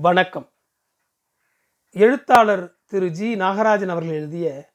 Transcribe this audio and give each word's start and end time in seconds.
வணக்கம். 0.00 0.50
எழுத்தாளர் 1.90 2.74
திரு 2.86 3.10
ஜி. 3.10 3.34
நாகராஜன் 3.34 3.88
அவர்கள் 3.88 4.14
எழுதிய 4.14 4.70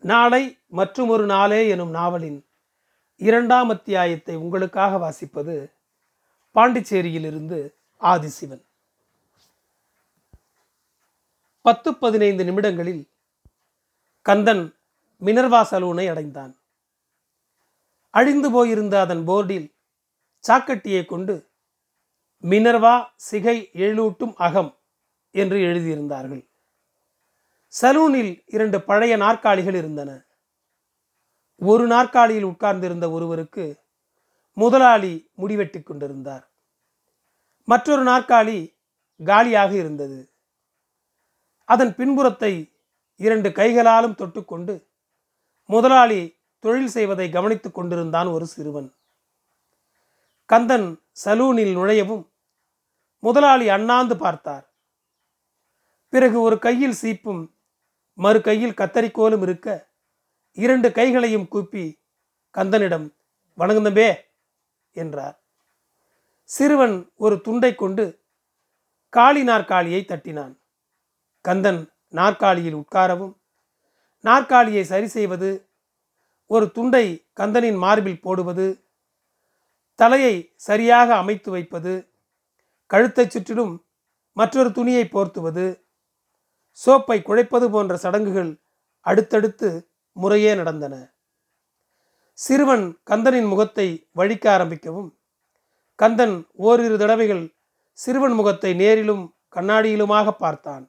நாளை 0.00 0.58
மற்றும் 0.66 1.08
ஒரு 1.08 1.26
நாளே 1.26 1.68
எனும் 1.68 1.90
நாவலின் 1.90 2.46
இரண்டாம் 3.16 3.68
அத்தியாயத்தை 3.68 4.36
உங்களுக்காக 4.36 4.96
வாசிப்பது 4.96 5.72
பாண்டிச்சேரியிலிருந்து 6.54 7.74
ஆதிசிவன். 8.00 8.62
பத்து 11.62 11.94
பதினைந்து 11.94 12.44
நிமிடங்களில் 12.44 13.08
கந்தன் 14.22 14.74
மினர்வா 15.20 15.64
சலூனை 15.70 16.08
அடைந்தான். 16.10 16.56
அழிந்து 18.10 18.50
போயிருந்த 18.50 19.00
அதன் 19.00 19.28
போர்டில் 19.28 19.74
சாக்கட்டியை 20.48 21.04
கொண்டு 21.04 21.48
மினர்வா 22.48 23.06
சிகை 23.30 23.70
எழுட்டூட்டும் 23.72 24.34
அகம் 24.36 24.78
என்று 25.30 25.56
எழுதியிருந்தார்கள். 25.56 26.48
சலூனில் 27.82 28.42
இரண்டு 28.46 28.82
பழைய 28.82 29.16
நாற்காலிகள் 29.16 29.74
இருந்தன. 29.74 30.26
ஒரு 31.56 31.86
நாற்காலியில் 31.86 32.42
உட்கார்ந்திருந்த 32.42 33.10
ஒருவருக்கு 33.10 33.82
முதலாளி 34.52 35.30
முடிவெட்டி 35.38 35.82
கொண்டிருந்தார். 35.82 36.50
மற்றொரு 37.64 38.02
நாற்காலி 38.02 38.76
காலியாக 39.24 39.74
இருந்தது. 39.74 40.30
அதன் 41.64 41.94
பின்புறத்தை 41.94 42.72
இரண்டு 43.16 43.52
கைகளாலும் 43.52 44.18
தொட்டுக்கொண்டு 44.18 44.86
முதலாளி 45.66 46.36
தொழில் 46.58 46.88
செய்வதை 46.88 47.30
கவனித்துக் 47.30 47.74
கொண்டிருந்தான் 47.74 48.26
ஒரு 48.26 48.46
சிறுவன். 48.46 48.94
கந்தன் 50.46 51.00
சலூனில் 51.24 51.74
நுழையவும் 51.76 52.32
முதலாளி 53.24 53.66
அண்ணாந்து 53.76 54.14
பார்த்தார். 54.24 54.64
பிறகு 56.12 56.38
ஒரு 56.46 56.56
கையில் 56.66 56.96
சீப்பும் 57.02 57.42
மறு 58.18 58.40
கையில் 58.40 58.78
கத்தரிக்கோலும் 58.80 59.44
இருக்க 59.46 59.68
இரண்டு 60.58 60.88
கைகளையும் 60.98 61.48
கூப்பி 61.52 61.84
கந்தனிடம் 62.54 63.06
வணங்குந்தம்பே 63.58 64.10
என்றார். 64.96 65.36
சிறுவன் 66.50 66.96
ஒரு 67.24 67.36
துண்டை 67.46 67.72
கொண்டு 67.74 68.04
காளி 69.12 69.42
நாற்காலியை 69.42 70.02
தட்டினான். 70.04 70.54
கந்தன் 71.44 71.82
நாற்காலியில் 72.18 72.78
உட்காரவும் 72.82 73.34
நாற்காலியை 74.24 74.84
சரி 74.90 75.08
செய்வது 75.16 75.50
ஒரு 76.50 76.66
துண்டை 76.76 77.04
கந்தனின் 77.40 77.78
மார்பில் 77.84 78.22
போடுவது 78.26 78.66
தலையை 79.98 80.34
சரியாக 80.66 81.08
அமைத்து 81.22 81.48
வைப்பது 81.50 81.92
கழுத்தைச் 82.90 83.30
சுற்றிலும் 83.30 83.74
மற்றொரு 84.36 84.70
துணியை 84.72 85.04
போர்த்துவது 85.04 85.64
சோப்பை 86.78 87.18
குழைப்பது 87.22 87.66
போன்ற 87.70 87.96
சடங்குகள் 87.96 88.52
அடுத்தடுத்து 89.06 89.68
முறையே 90.16 90.52
நடந்தன. 90.54 90.94
சிறுவன் 92.38 92.84
கந்தனின் 93.10 93.48
முகத்தை 93.48 93.86
வழிக்க 94.12 94.44
ஆரம்பிக்கவும் 94.56 95.10
கந்தன் 95.98 96.36
ஓரிரு 96.66 96.96
தடவைகள் 96.98 97.44
சிறுவன் 97.98 98.32
முகத்தை 98.32 98.70
நேரிலும் 98.74 99.24
கண்ணாடியிலுமாக 99.56 100.28
பார்த்தான். 100.30 100.84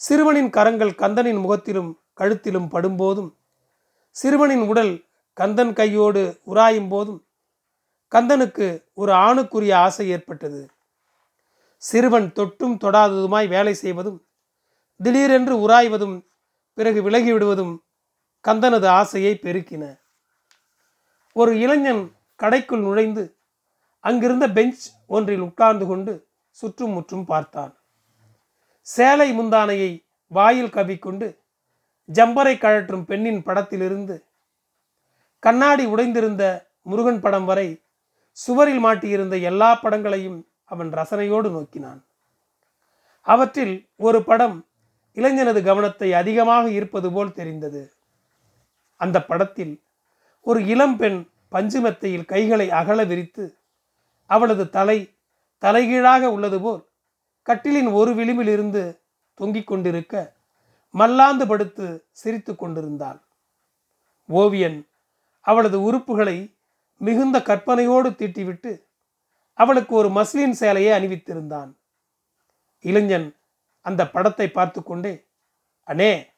சிறுவனின் 0.00 0.50
கரங்கள் 0.50 0.92
கந்தனின் 1.02 1.40
முகத்திலும் 1.40 1.90
கழுத்திலும் 2.20 2.68
படும்போதும் 2.70 3.30
சிறுவனின் 4.16 4.64
உடல் 4.70 4.94
கந்தன் 5.36 5.72
கையோடு 5.72 6.22
உராயும் 6.46 6.88
போதும் 6.88 7.20
கந்தனுக்கு 8.14 8.84
ஒரு 8.94 9.12
ஆணுக்குரிய 9.12 9.74
ஆசை 9.74 10.08
ஏற்பட்டது. 10.08 10.70
சிறுவன் 11.76 12.32
தொட்டும் 12.32 12.76
தொடாததுமாய் 12.80 13.48
வேலை 13.48 13.74
செய்வதும் 13.74 14.26
திடீரென்று 14.96 15.68
உராய்வதும் 15.68 16.26
பிறகு 16.74 17.10
விலகிவிடுவதும் 17.10 17.78
கந்தனது 18.48 18.86
ஆசையை 18.86 19.38
பெருக்கின. 19.42 20.00
ஒரு 21.32 21.58
இளைஞன் 21.58 22.12
கடைக்குள் 22.42 22.80
நுழைந்து 22.80 23.36
அங்கிருந்த 24.00 24.48
பெஞ்ச் 24.48 24.90
ஒன்றில் 25.06 25.40
உட்கார்ந்து 25.40 25.86
கொண்டு 25.86 26.26
சுற்றும் 26.50 26.90
முற்றும் 26.90 27.24
பார்த்தான். 27.24 27.78
சேலை 28.80 29.38
முந்தானையை 29.38 30.04
வாயில் 30.26 30.74
கவிக்கொண்டு 30.74 31.38
ஜம்பரை 32.12 32.54
கழற்றும் 32.56 33.04
பெண்ணின் 33.04 33.42
படத்திலிருந்து 33.42 34.24
கண்ணாடி 35.38 35.84
உடைந்திருந்த 35.84 36.44
முருகன் 36.82 37.20
படம் 37.20 37.44
வரை 37.44 37.82
சுவரில் 38.36 38.82
மாட்டியிருந்த 38.84 39.36
எல்லா 39.50 39.70
படங்களையும் 39.82 40.38
அவன் 40.64 40.90
ரசனையோடு 40.92 41.48
நோக்கினான். 41.50 42.00
அவற்றில் 43.26 43.74
ஒரு 43.96 44.18
படம் 44.24 44.56
இளைஞனது 45.16 45.60
கவனத்தை 45.62 46.08
அதிகமாக 46.14 46.64
ஈர்ப்பது 46.68 47.08
போல் 47.12 47.32
தெரிந்தது. 47.32 47.82
அந்த 49.00 49.18
படத்தில் 49.24 49.74
ஒரு 50.40 50.60
இளம்பெண் 50.66 51.18
பஞ்சுமெத்தையில் 51.52 52.24
கைகளை 52.24 52.66
அகல 52.70 53.00
விரித்து 53.04 53.44
அவளது 54.30 54.64
தலை 54.70 54.98
தலைகீழாக 55.62 56.30
உள்ளது 56.32 56.58
போல் 56.60 56.82
கட்டிலின் 57.48 57.90
ஒரு 57.92 58.12
விளிம்பிலிருந்து 58.14 58.82
தொங்கிக் 59.34 59.66
கொண்டிருக்க 59.66 60.14
மல்லாந்து 60.94 61.44
படுத்து 61.46 61.86
சிரித்து 62.10 62.52
கொண்டிருந்தாள். 62.56 63.20
ஓவியன் 64.28 64.78
அவளது 65.46 65.78
உறுப்புகளை 65.82 66.36
மிகுந்த 66.96 67.38
கற்பனையோடு 67.38 68.10
தீட்டிவிட்டு 68.10 68.86
அவளுக்கு 69.54 69.94
ஒரு 69.94 70.08
மஸ்லின் 70.08 70.52
சேலையை 70.52 70.92
அணிவித்திருந்தான். 70.98 71.74
இளைஞன் 72.80 73.36
அந்த 73.80 74.10
படத்தை 74.10 74.50
பார்த்து 74.50 74.82
கொண்டே 74.82 75.26
அண்ணே 75.86 76.32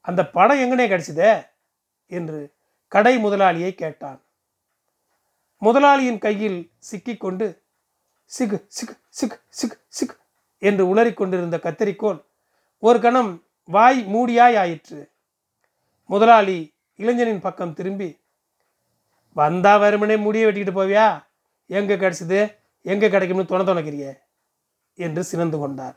அந்த 0.00 0.28
படம் 0.28 0.58
எங்கனே 0.58 0.86
கிடைச்சதே? 0.88 1.46
என்று 2.06 2.54
கடை 2.88 3.24
முதலாளியை 3.24 3.74
கேட்டான். 3.74 4.20
முதலாளியின் 5.58 6.18
கையில் 6.18 6.72
சிக்கிக்கொண்டு 6.78 7.62
சிகு 8.38 8.58
சிகு 8.76 8.94
சிகு 9.20 9.36
சிகு 9.60 9.76
சிகு 9.96 10.16
என்று 10.58 10.94
உளறிக்கொண்டிருந்த 10.94 11.56
கத்தரிக்கோள் 11.58 12.24
ஒரு 12.78 13.00
கணம் 13.00 13.44
வாய் 13.64 14.00
மூடியாய் 14.14 14.58
ஆயிற்று. 14.58 15.12
முதலாளி 16.04 16.74
இளைஞனின் 16.96 17.40
பக்கம் 17.40 17.74
திரும்பி 17.74 18.08
வந்தால் 19.36 19.80
வருமனே 19.80 20.16
முடிய 20.22 20.46
வெட்டிக்கிட்டு 20.46 20.78
போவியா? 20.80 21.24
எங்கே 21.66 21.96
கிடச்சிது? 21.96 22.56
எங்கே 22.82 23.08
கிடைக்கும்னு 23.08 23.46
துணை 23.46 23.64
துணைக்கிறிய? 23.66 24.22
என்று 24.94 25.24
சினந்து 25.24 25.58
கொண்டார். 25.58 25.96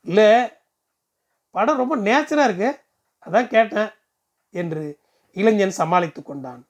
இல்லை 0.00 0.56
படம் 1.50 1.76
ரொம்ப 1.76 1.96
நேச்சராக 1.96 2.44
இருக்கு. 2.44 2.86
அதான் 3.26 3.46
கேட்டேன் 3.46 3.90
என்று 4.50 4.98
இளைஞன் 5.32 5.70
சமாளித்து 5.70 6.22
கொண்டான். 6.22 6.68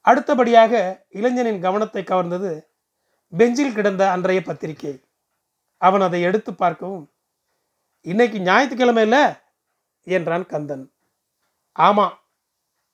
அடுத்தபடியாக 0.00 1.06
இளைஞனின் 1.10 1.60
கவனத்தை 1.60 2.02
கவர்ந்தது 2.02 2.68
பெஞ்சில் 3.28 3.72
கிடந்த 3.72 4.10
அன்றைய 4.10 4.42
பத்திரிகை. 4.42 5.04
அவன் 5.76 6.00
அதை 6.00 6.22
எடுத்து 6.22 6.54
பார்க்கவும் 6.54 7.12
இன்னைக்கு 8.00 8.38
ஞாயிற்றுக்கிழமை 8.40 9.02
இல்லை? 9.02 9.22
என்றான் 10.02 10.46
கந்தன். 10.46 10.92
ஆமாம் 11.72 12.14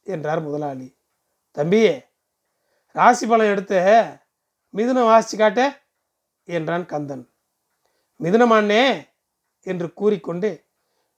என்றார் 0.05 0.43
முதலாளி. 0.43 0.96
தம்பி 1.57 2.01
ராசி 2.91 3.27
பலம் 3.27 3.47
எடுத்து 3.47 3.79
மிதுனம் 4.75 5.09
வாசிச்சு 5.11 5.37
காட்ட 5.39 5.85
என்றான் 6.45 6.87
கந்தன். 6.87 7.31
மிதுனமானே 8.21 9.09
என்று 9.63 9.93
கூறிக்கொண்டு 9.93 10.67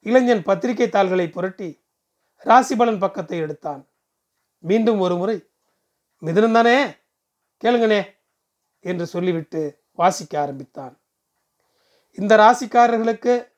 இளைஞன் 0.02 0.42
பத்திரிகை 0.42 0.88
தாள்களை 0.88 1.28
புரட்டி 1.28 1.84
ராசிபலன் 2.44 2.98
பக்கத்தை 2.98 3.38
எடுத்தான். 3.38 3.88
மீண்டும் 4.58 5.00
ஒரு 5.00 5.16
முறை 5.16 5.50
மிதுனம் 6.22 6.94
கேளுங்கனே 7.64 8.00
என்று 8.80 9.06
சொல்லிவிட்டு 9.06 9.82
வாசிக்க 9.92 10.40
ஆரம்பித்தான். 10.40 11.00
இந்த 12.12 12.36
ராசிக்காரர்களுக்கு 12.36 13.52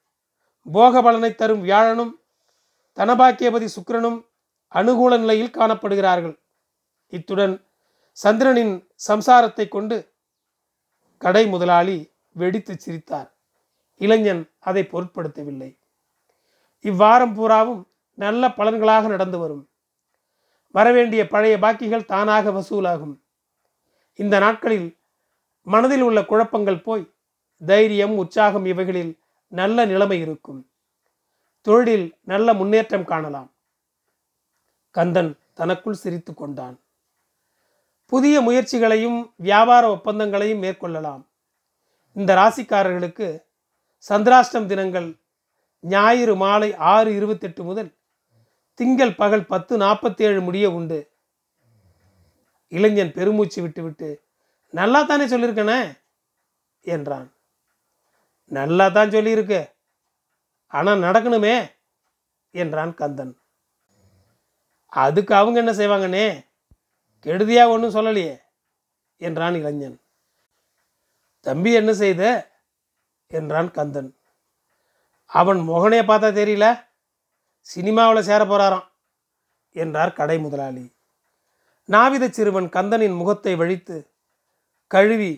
போக 0.62 1.03
பலனை 1.03 1.35
தரும் 1.35 1.65
வியாழனும் 1.65 2.12
தனபாக்கியபதி 2.97 3.69
சுக்கிரனும் 3.76 4.29
அனுகூல 4.73 5.19
நிலையில் 5.19 5.50
காணப்படுகிறார்கள். 5.50 6.39
இத்துடன் 7.11 7.55
சந்திரனின் 8.12 8.89
சம்சாரத்தை 9.09 9.69
கொண்டு 9.69 9.97
கடை 11.19 11.47
முதலாளி 11.47 12.12
வெடித்து 12.33 12.81
சிரித்தார். 12.81 13.35
இளைஞன் 13.97 14.51
அதை 14.59 14.83
பொருட்படுத்தவில்லை. 14.83 15.71
இவ்வாரம் 16.83 17.35
பூராவும் 17.35 17.89
நல்ல 18.15 18.49
பலன்களாக 18.49 19.07
நடந்து 19.07 19.39
வரும். 19.39 19.69
வரவேண்டிய 20.71 21.27
பழைய 21.27 21.59
பாக்கிகள் 21.59 22.05
தானாக 22.05 22.51
வசூலாகும். 22.51 23.15
இந்த 24.15 24.39
நாட்களில் 24.39 24.99
மனதில் 25.62 26.01
உள்ள 26.01 26.25
குழப்பங்கள் 26.25 26.83
போய் 26.83 27.12
தைரியம் 27.67 28.17
உற்சாகம் 28.17 28.65
இவைகளில் 28.65 29.19
நல்ல 29.49 29.85
நிலைமை 29.85 30.21
இருக்கும். 30.21 30.71
தொழிலில் 31.61 32.19
நல்ல 32.23 32.55
முன்னேற்றம் 32.55 33.05
காணலாம். 33.05 33.51
கந்தன் 34.91 35.39
தனக்குள் 35.55 36.01
சிரித்து 36.03 36.35
கொண்டான். 36.35 36.77
புதிய 38.12 38.37
முயற்சிகளையும் 38.47 39.19
வியாபார 39.47 39.85
ஒப்பந்தங்களையும் 39.97 40.62
மேற்கொள்ளலாம். 40.65 41.23
இந்த 42.17 42.31
ராசிக்காரர்களுக்கு 42.41 43.29
சந்திராஷ்டம் 44.05 44.69
தினங்கள் 44.71 45.09
ஞாயிறு 45.85 46.35
மாலை 46.43 46.71
ஆறு 46.93 47.11
இருபத்தெட்டு 47.19 47.62
முதல் 47.69 47.91
திங்கள் 48.79 49.19
பகல் 49.21 49.49
பத்து 49.53 49.75
நாற்பத்தேழு 49.83 50.41
முடிய 50.47 50.67
உண்டு. 50.79 50.99
இளைஞன் 52.73 53.15
பெருமூச்சு 53.19 53.59
விட்டுவிட்டு 53.62 54.11
நல்லா 54.79 55.01
தானே 55.03 55.25
சொல்லியிருக்கனே 55.25 55.81
என்றான். 56.95 57.29
நல்லா 58.51 58.87
தான் 58.97 59.15
சொல்லியிருக்கு. 59.15 59.61
ஆனால் 60.73 61.05
நடக்கணுமே 61.07 61.57
என்றான் 62.55 62.93
கந்தன். 63.01 63.33
அதுக்கு 64.93 65.33
அவங்க 65.41 65.59
என்ன 65.62 65.73
செய்வாங்கண்ணே 65.81 66.27
கெடுதியா 67.26 67.64
ஒன்றும் 67.72 67.94
சொல்லலையே 67.96 68.34
என்றான் 69.20 69.56
இளைஞன். 69.61 69.96
தம்பி 71.46 71.70
என்ன 71.81 71.90
செய்த 72.02 72.22
என்றான் 73.31 73.70
கந்தன். 73.76 74.11
அவன் 75.31 75.61
மோகனையை 75.69 76.05
பார்த்தா 76.06 76.31
தெரியல 76.38 76.67
சினிமாவில் 77.67 78.28
சேர 78.28 78.40
போகிறாராம் 78.44 78.87
என்றார் 79.76 80.17
கடை 80.20 80.37
முதலாளி. 80.38 80.84
நாவித 81.88 82.25
சிறுவன் 82.37 82.69
கந்தனின் 82.76 83.19
முகத்தை 83.20 83.52
வழித்து 83.61 83.96
கழுவி 84.90 85.32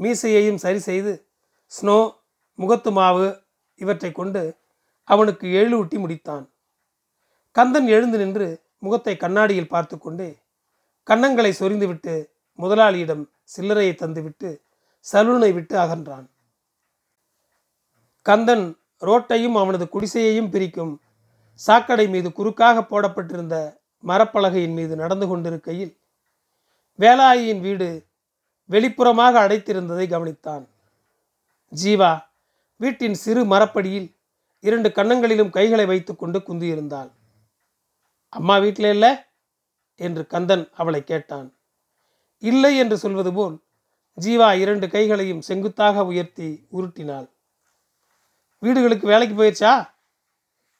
மீசையையும் 0.00 0.62
சரி 0.64 0.80
செய்து 0.88 1.12
ஸ்னோ 1.72 1.98
முகத்து 2.58 2.90
மாவு 2.98 3.26
இவற்றை 3.80 4.10
கொண்டு 4.12 4.42
அவனுக்கு 5.08 5.46
எழுவூட்டி 5.60 5.96
முடித்தான். 6.02 6.44
கந்தன் 7.56 7.88
எழுந்து 7.96 8.18
நின்று 8.18 8.48
முகத்தை 8.84 9.14
கண்ணாடியில் 9.16 9.72
பார்த்து 9.74 9.96
கொண்டே 9.98 10.28
கன்னங்களை 11.10 11.50
சொரிந்துவிட்டு 11.60 12.14
முதலாளியிடம் 12.58 13.24
சில்லறையை 13.56 13.92
தந்துவிட்டு 13.96 14.48
சலூனை 15.12 15.52
விட்டு 15.52 15.74
அகன்றான். 15.78 16.26
கந்தன் 18.22 18.66
ரோட்டையும் 19.00 19.56
அவனது 19.60 19.88
குடிசையையும் 19.92 20.50
பிரிக்கும் 20.50 21.00
சாக்கடை 21.60 22.06
மீது 22.08 22.32
குறுக்காக 22.32 22.82
போடப்பட்டிருந்த 22.82 23.56
மரப்பலகையின் 24.04 24.74
மீது 24.74 24.96
நடந்து 24.96 25.26
கொண்டிருக்கையில் 25.28 25.92
வேலாயியின் 26.98 27.60
வீடு 27.60 27.88
வெளிப்புறமாக 28.70 29.34
அடைத்திருந்ததை 29.44 30.06
கவனித்தான். 30.14 30.64
ஜீவா 31.82 32.12
வீட்டின் 32.76 33.14
சிறு 33.14 33.44
மரப்படியில் 33.44 34.08
இரண்டு 34.60 34.88
கன்னங்களிலும் 34.88 35.50
கைகளை 35.50 35.86
வைத்துக்கொண்டு 35.86 36.38
குந்தியிருந்தாள். 36.38 37.10
அம்மா 38.28 38.58
வீட்டில் 38.58 38.90
இல்லை? 38.90 39.12
என்று 39.96 40.26
கந்தன் 40.26 40.68
அவளை 40.74 41.04
கேட்டான். 41.04 41.48
இல்லை 42.38 42.76
என்று 42.76 42.96
சொல்வது 42.98 43.32
போல் 43.32 43.56
ஜீவா 44.20 44.58
இரண்டு 44.58 44.88
கைகளையும் 44.88 45.40
செங்குத்தாக 45.40 46.04
உயர்த்தி 46.04 46.66
உருட்டினாள். 46.72 47.28
வீடுகளுக்கு 48.58 49.06
வேலைக்கு 49.06 49.36
போயிடுச்சா? 49.36 49.88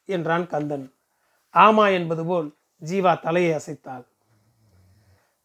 என்றான் 0.04 0.46
கந்தன். 0.46 0.94
ஆமா 1.54 1.92
என்பது 1.92 2.24
போல் 2.24 2.56
ஜீவா 2.82 3.20
தலையை 3.20 3.52
அசைத்தாள். 3.52 4.04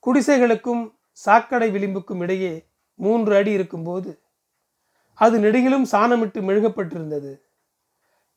குடிசைகளுக்கும் 0.03 0.83
சாக்கடை 1.11 1.71
விளிம்புக்கும் 1.71 2.21
இடையே 2.21 2.67
மூன்று 2.95 3.35
அடி 3.35 3.51
இருக்கும்போது 3.51 4.21
அது 5.13 5.39
நெடுகிலும் 5.39 5.85
சாணமிட்டு 5.91 6.39
மெழுகப்பட்டிருந்தது. 6.41 7.31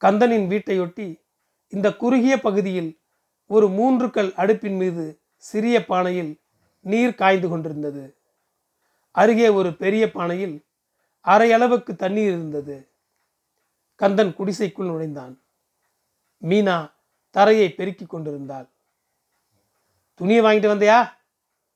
கந்தனின் 0.00 0.46
வீட்டையொட்டி 0.48 1.06
இந்த 1.68 1.88
குறுகிய 1.92 2.40
பகுதியில் 2.40 3.00
ஒரு 3.46 3.68
மூன்று 3.68 4.10
கல் 4.10 4.32
அடுப்பின் 4.32 4.76
மீது 4.76 5.23
சிறிய 5.44 5.84
பானையில் 5.84 6.40
நீர் 6.80 7.14
காய்ந்து 7.14 7.48
கொண்டிருந்தது. 7.48 8.16
அருகே 9.10 9.48
ஒரு 9.48 9.76
பெரிய 9.76 10.04
பானையில் 10.12 10.64
அரை 11.20 11.52
அளவுக்கு 11.52 11.96
தண்ணீர் 11.96 12.32
இருந்தது. 12.32 12.88
கந்தன் 13.94 14.34
குடிசைக்குள் 14.34 14.86
நுழைந்தான். 14.86 15.42
மீனா 16.42 16.92
தரையை 17.30 17.68
பெருக்கிக் 17.70 18.08
கொண்டிருந்தாள். 18.08 18.68
துணியை 20.14 20.44
வாங்கிட்டு 20.44 20.70
வந்தியா? 20.72 20.98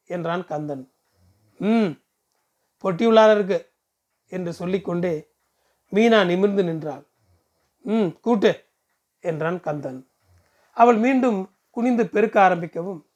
என்றான் 0.06 0.44
கந்தன். 0.44 0.92
ம் 1.58 1.90
பொட்டி 2.82 3.04
உள்ளார 3.06 3.34
இருக்கு 3.34 3.72
என்று 4.28 4.52
சொல்லிக்கொண்டே 4.52 5.14
மீனா 5.92 6.26
நிமிர்ந்து 6.26 6.64
நின்றாள். 6.64 7.04
ம் 7.80 8.08
கூட்டு 8.20 8.64
என்றான் 9.20 9.60
கந்தன். 9.60 10.00
அவள் 10.72 10.96
மீண்டும் 10.96 11.38
குனிந்து 11.70 12.08
பெருக்க 12.08 12.36
ஆரம்பிக்கவும் 12.48 13.06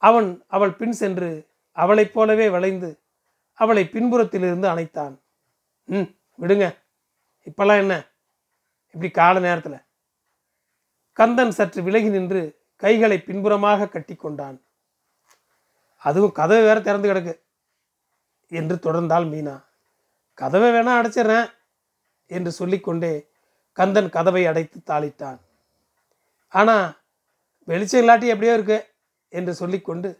அவன் 0.00 0.28
அவள் 0.46 0.72
பின் 0.72 0.92
சென்று 0.92 1.30
அவளைப் 1.72 2.14
போலவே 2.14 2.48
வளைந்து 2.48 2.90
அவளை 3.54 3.88
பின்புறத்திலிருந்து 3.92 4.68
அணைத்தான். 4.72 5.14
ம் 5.84 6.08
விடுங்க. 6.40 6.66
இப்பெல்லாம் 7.44 7.78
என்ன? 7.78 7.94
இப்படி 8.86 9.10
கால 9.10 9.38
நேரத்தில். 9.38 9.78
கந்தன் 11.12 11.50
சற்று 11.50 11.82
விலகி 11.82 12.08
நின்று 12.08 12.42
கைகளை 12.76 13.18
பின்புறமாக 13.20 13.88
கட்டி 13.88 14.14
கொண்டான். 14.14 14.62
அதுவும் 15.96 16.32
கதவை 16.32 16.62
வேற 16.62 16.80
திறந்து 16.80 17.14
கிடக்கு. 17.14 17.34
என்று 18.48 18.76
தொடர்ந்தாள் 18.76 19.26
மீனா. 19.32 19.56
கதவை 20.34 20.70
வேணா 20.70 20.96
அடைச்சிடுறேன் 20.98 21.50
என்று 22.26 22.50
சொல்லிக்கொண்டே 22.50 23.28
கந்தன் 23.72 24.10
கதவை 24.10 24.46
அடைத்து 24.46 24.80
தாளிட்டான். 24.86 25.40
ஆனால் 26.48 26.86
வெளிச்சம் 27.64 28.00
இல்லாட்டி 28.00 28.26
எப்படியோ 28.26 28.52
இருக்கு. 28.52 28.78
என்று 29.30 29.54
சொல்லிக்கொண்டு 29.54 30.10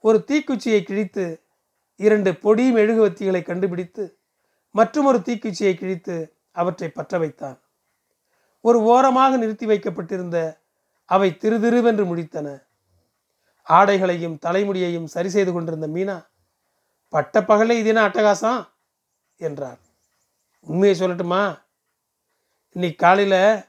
ஒரு 0.00 0.24
தீக்குச்சியை 0.28 0.82
கிழித்து 0.82 1.24
இரண்டு 1.96 2.36
பொடி 2.36 2.72
மெழுகுவத்திகளை 2.74 3.42
கண்டுபிடித்து 3.42 4.18
மற்றொரு 4.70 5.18
தீக்குச்சியை 5.18 5.74
கிழித்து 5.74 6.36
அவற்றை 6.52 6.88
பற்ற 6.88 7.18
வைத்தான். 7.18 7.58
ஒரு 8.60 8.82
ஓரமாக 8.82 9.36
நிறுத்தி 9.36 9.66
வைக்கப்பட்டிருந்த 9.66 10.38
அவை 11.04 11.28
திருதிருவென்று 11.30 12.04
முடித்தன 12.10 12.48
ஆடைகளையும் 13.62 14.38
தலைமுடியையும் 14.38 15.06
சரி 15.06 15.28
செய்து 15.28 15.52
கொண்டிருந்த 15.52 15.86
மீனா 15.88 16.26
பட்ட 17.08 17.40
பகலே 17.40 17.70
இது 17.70 17.88
என்ன 17.88 18.08
அட்டகாசம்? 18.08 18.60
என்றார். 19.36 19.78
உண்மையை 20.60 20.94
சொல்லட்டுமா? 21.00 21.42
இன்னைக்கு 22.76 23.06
காலையில் 23.06 23.64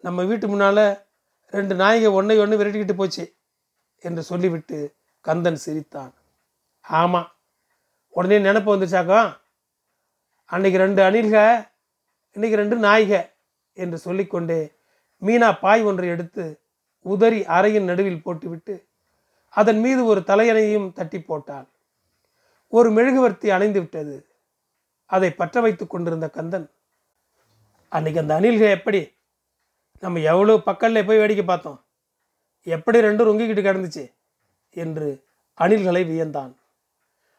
நம்ம 0.00 0.24
வீட்டு 0.24 0.48
முன்னால் 0.48 1.06
ரெண்டு 1.50 1.74
நாய்கள் 1.74 2.16
ஒன்றை 2.18 2.38
ஒன்று 2.38 2.58
விரட்டிக்கிட்டு 2.58 2.92
போச்சு. 2.92 3.24
என்று 4.04 4.22
சொல்லிவிட்டு 4.22 4.78
கந்தன் 5.20 5.62
சிரித்தான். 5.64 6.14
ஆமாம் 6.80 7.32
உடனே 8.08 8.38
நினப்பு 8.38 8.70
வந்துச்சாக்கா? 8.74 9.36
அன்னைக்கு 10.44 10.78
ரெண்டு 10.78 11.02
அணில்க 11.02 11.36
இன்னைக்கு 12.32 12.56
ரெண்டு 12.60 12.76
நாய்க 12.76 13.12
என்று 13.72 13.98
சொல்லிக்கொண்டே 13.98 14.72
மீனா 15.22 15.58
பாய் 15.60 15.82
ஒன்றை 15.82 16.08
எடுத்து 16.08 16.44
உதறி 17.00 17.40
அறையின் 17.56 17.88
நடுவில் 17.90 18.22
போட்டுவிட்டு 18.22 18.74
அதன் 19.48 19.80
மீது 19.80 20.04
ஒரு 20.04 20.20
தலையணையும் 20.20 20.92
தட்டி 20.92 21.18
போட்டாள். 21.20 21.66
ஒரு 22.68 22.90
மெழுகுவர்த்தி 22.90 23.50
அணைந்து 23.50 23.80
விட்டது. 23.80 24.26
அதை 25.06 25.30
பற்ற 25.30 25.60
வைத்து 25.60 25.86
கொண்டிருந்த 25.86 26.26
கந்தன் 26.30 26.66
அன்னைக்கு 27.88 28.20
அந்த 28.20 28.34
அணில்கள் 28.40 28.76
எப்படி? 28.78 29.00
நம்ம 29.98 30.20
எவ்வளோ 30.20 30.54
பக்கல்ல 30.66 31.06
போய் 31.06 31.18
வேடிக்கை 31.18 31.44
பார்த்தோம். 31.44 31.83
எப்படி 32.66 32.98
ரெண்டும் 32.98 33.28
ரொங்கிக்கிட்டு 33.28 33.64
கிடந்துச்சு? 33.64 34.12
என்று 34.70 35.24
அணில்களை 35.58 36.02
வியந்தான். 36.04 36.56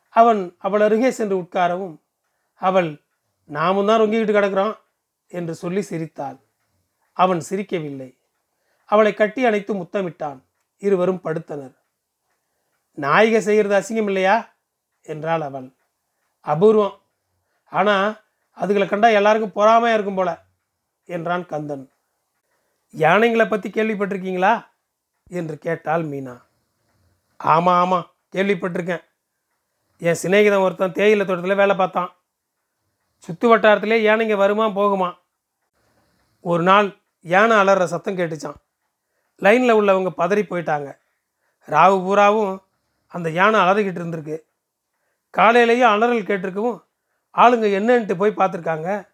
அவன் 0.09 0.55
அவள் 0.57 0.81
அருகே 0.81 1.11
சென்று 1.11 1.37
உட்காரவும் 1.37 1.95
அவள் 2.53 3.01
நாமும் 3.45 3.85
தான் 3.85 3.99
ரொங்கிக்கிட்டு 3.99 4.35
கிடக்கிறோம் 4.35 4.77
என்று 5.27 5.55
சொல்லி 5.55 5.81
சிரித்தாள். 5.81 6.37
அவன் 7.13 7.41
சிரிக்கவில்லை. 7.49 8.17
அவளை 8.85 9.13
கட்டி 9.13 9.45
அணைத்து 9.45 9.73
முத்தமிட்டான். 9.75 10.39
இருவரும் 10.77 11.21
படுத்தனர். 11.23 11.75
நாயிகை 12.97 13.37
செய்கிறது 13.37 13.75
அசிங்கம் 13.79 14.09
இல்லையா? 14.11 14.55
என்றாள் 15.03 15.41
அவள். 15.41 15.73
அபூர்வம். 16.45 16.95
ஆனால் 17.65 18.23
அதுகளை 18.57 18.87
கண்டா 18.87 19.07
எல்லாருக்கும் 19.07 19.55
பொறாமையாக 19.55 19.93
இருக்கும் 19.93 20.15
போல 20.15 20.45
என்றான் 21.05 21.45
கந்தன். 21.45 21.91
யானைங்களை 22.93 23.49
பற்றி 23.49 23.69
கேள்விப்பட்டிருக்கீங்களா? 23.69 24.53
என்று 25.29 25.57
கேட்டாள் 25.57 26.03
மீனா. 26.05 26.41
ஆமாம் 27.37 27.79
ஆமாம் 27.79 28.11
கேள்விப்பட்டிருக்கேன். 28.31 29.03
என் 29.97 30.17
சிநேகிதன் 30.23 30.61
ஒருத்தன் 30.61 30.91
தேயிலை 30.91 31.25
தோட்டத்தில் 31.25 31.55
வேலை 31.55 31.75
பார்த்தான். 31.75 32.15
சுற்று 33.17 33.57
வட்டாரத்திலே 33.57 33.97
யானைங்க 34.07 34.35
வருமா 34.35 34.65
போகுமா? 34.67 35.17
ஒரு 36.41 36.63
நாள் 36.63 36.97
யானை 37.21 37.57
அலற 37.57 37.87
சத்தம் 37.87 38.17
கேட்டுச்சான். 38.17 38.55
லைனில் 39.35 39.75
உள்ளவங்க 39.75 40.11
பதறி 40.17 40.43
போயிட்டாங்க. 40.49 40.97
ராவு 41.67 42.03
பூராவும் 42.03 42.63
அந்த 43.07 43.29
யானை 43.29 43.59
அலறிக்கிட்டு 43.59 44.01
இருந்திருக்கு. 44.01 44.37
காலையிலேயே 45.29 45.83
அலறல் 45.83 46.29
கேட்டிருக்கவும் 46.29 46.83
ஆளுங்க 47.33 47.67
என்னன்ட்டு 47.79 48.13
போய் 48.13 48.37
பார்த்துருக்காங்க. 48.37 49.07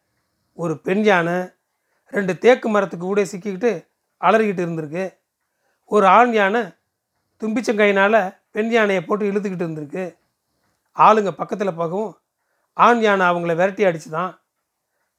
ஒரு 0.53 0.79
பெண் 0.79 1.03
யானை 1.03 1.49
ரெண்டு 2.05 2.37
தேக்கு 2.37 2.69
மரத்துக்கு 2.69 3.05
கூட 3.05 3.21
சிக்கிக்கிட்டு 3.21 3.87
அலறிக்கிட்டு 4.21 4.63
இருந்திருக்கு. 4.65 5.19
ஒரு 5.93 6.05
ஆண் 6.17 6.33
யானை 6.33 6.61
தும்பிச்சங்கையினால் 7.41 8.19
பெண் 8.51 8.71
யானையை 8.71 9.01
போட்டு 9.03 9.29
இழுத்துக்கிட்டு 9.31 9.65
இருந்திருக்கு. 9.65 10.03
ஆளுங்க 10.97 11.31
பக்கத்தில் 11.31 11.79
போகவும் 11.79 12.11
ஆண் 12.73 13.01
யானை 13.05 13.25
அவங்கள 13.31 13.53
விரட்டி 13.59 13.83
அடிச்சு 13.85 14.09
தான் 14.09 14.31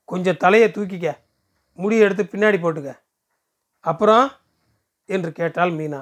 கொஞ்சம் 0.05 0.41
தலையை 0.45 0.69
தூக்கிக்க 0.69 1.11
முடியை 1.83 2.05
எடுத்து 2.05 2.25
பின்னாடி 2.33 2.59
போட்டுக்க. 2.62 2.93
அப்புறம் 3.81 4.26
என்று 5.14 5.33
கேட்டால் 5.33 5.75
மீனா. 5.79 6.00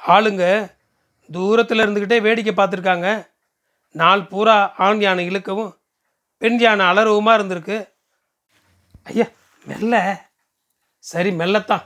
ஆளுங்க 0.00 0.44
தூரத்தில் 1.30 1.82
இருந்துக்கிட்டே 1.84 2.20
வேடிக்கை 2.26 2.54
பார்த்துருக்காங்க. 2.56 3.08
நாள் 4.00 4.28
பூரா 4.32 4.56
ஆண் 4.86 5.00
யானை 5.00 5.28
இழுக்கவும் 5.30 5.72
பெண் 6.42 6.58
யானை 6.58 6.84
அலறவுமா 6.90 7.32
இருந்திருக்கு. 7.38 7.78
ஐயா 9.02 9.26
மெல்ல. 9.66 9.94
சரி 10.98 11.30
மெல்லத்தான். 11.30 11.84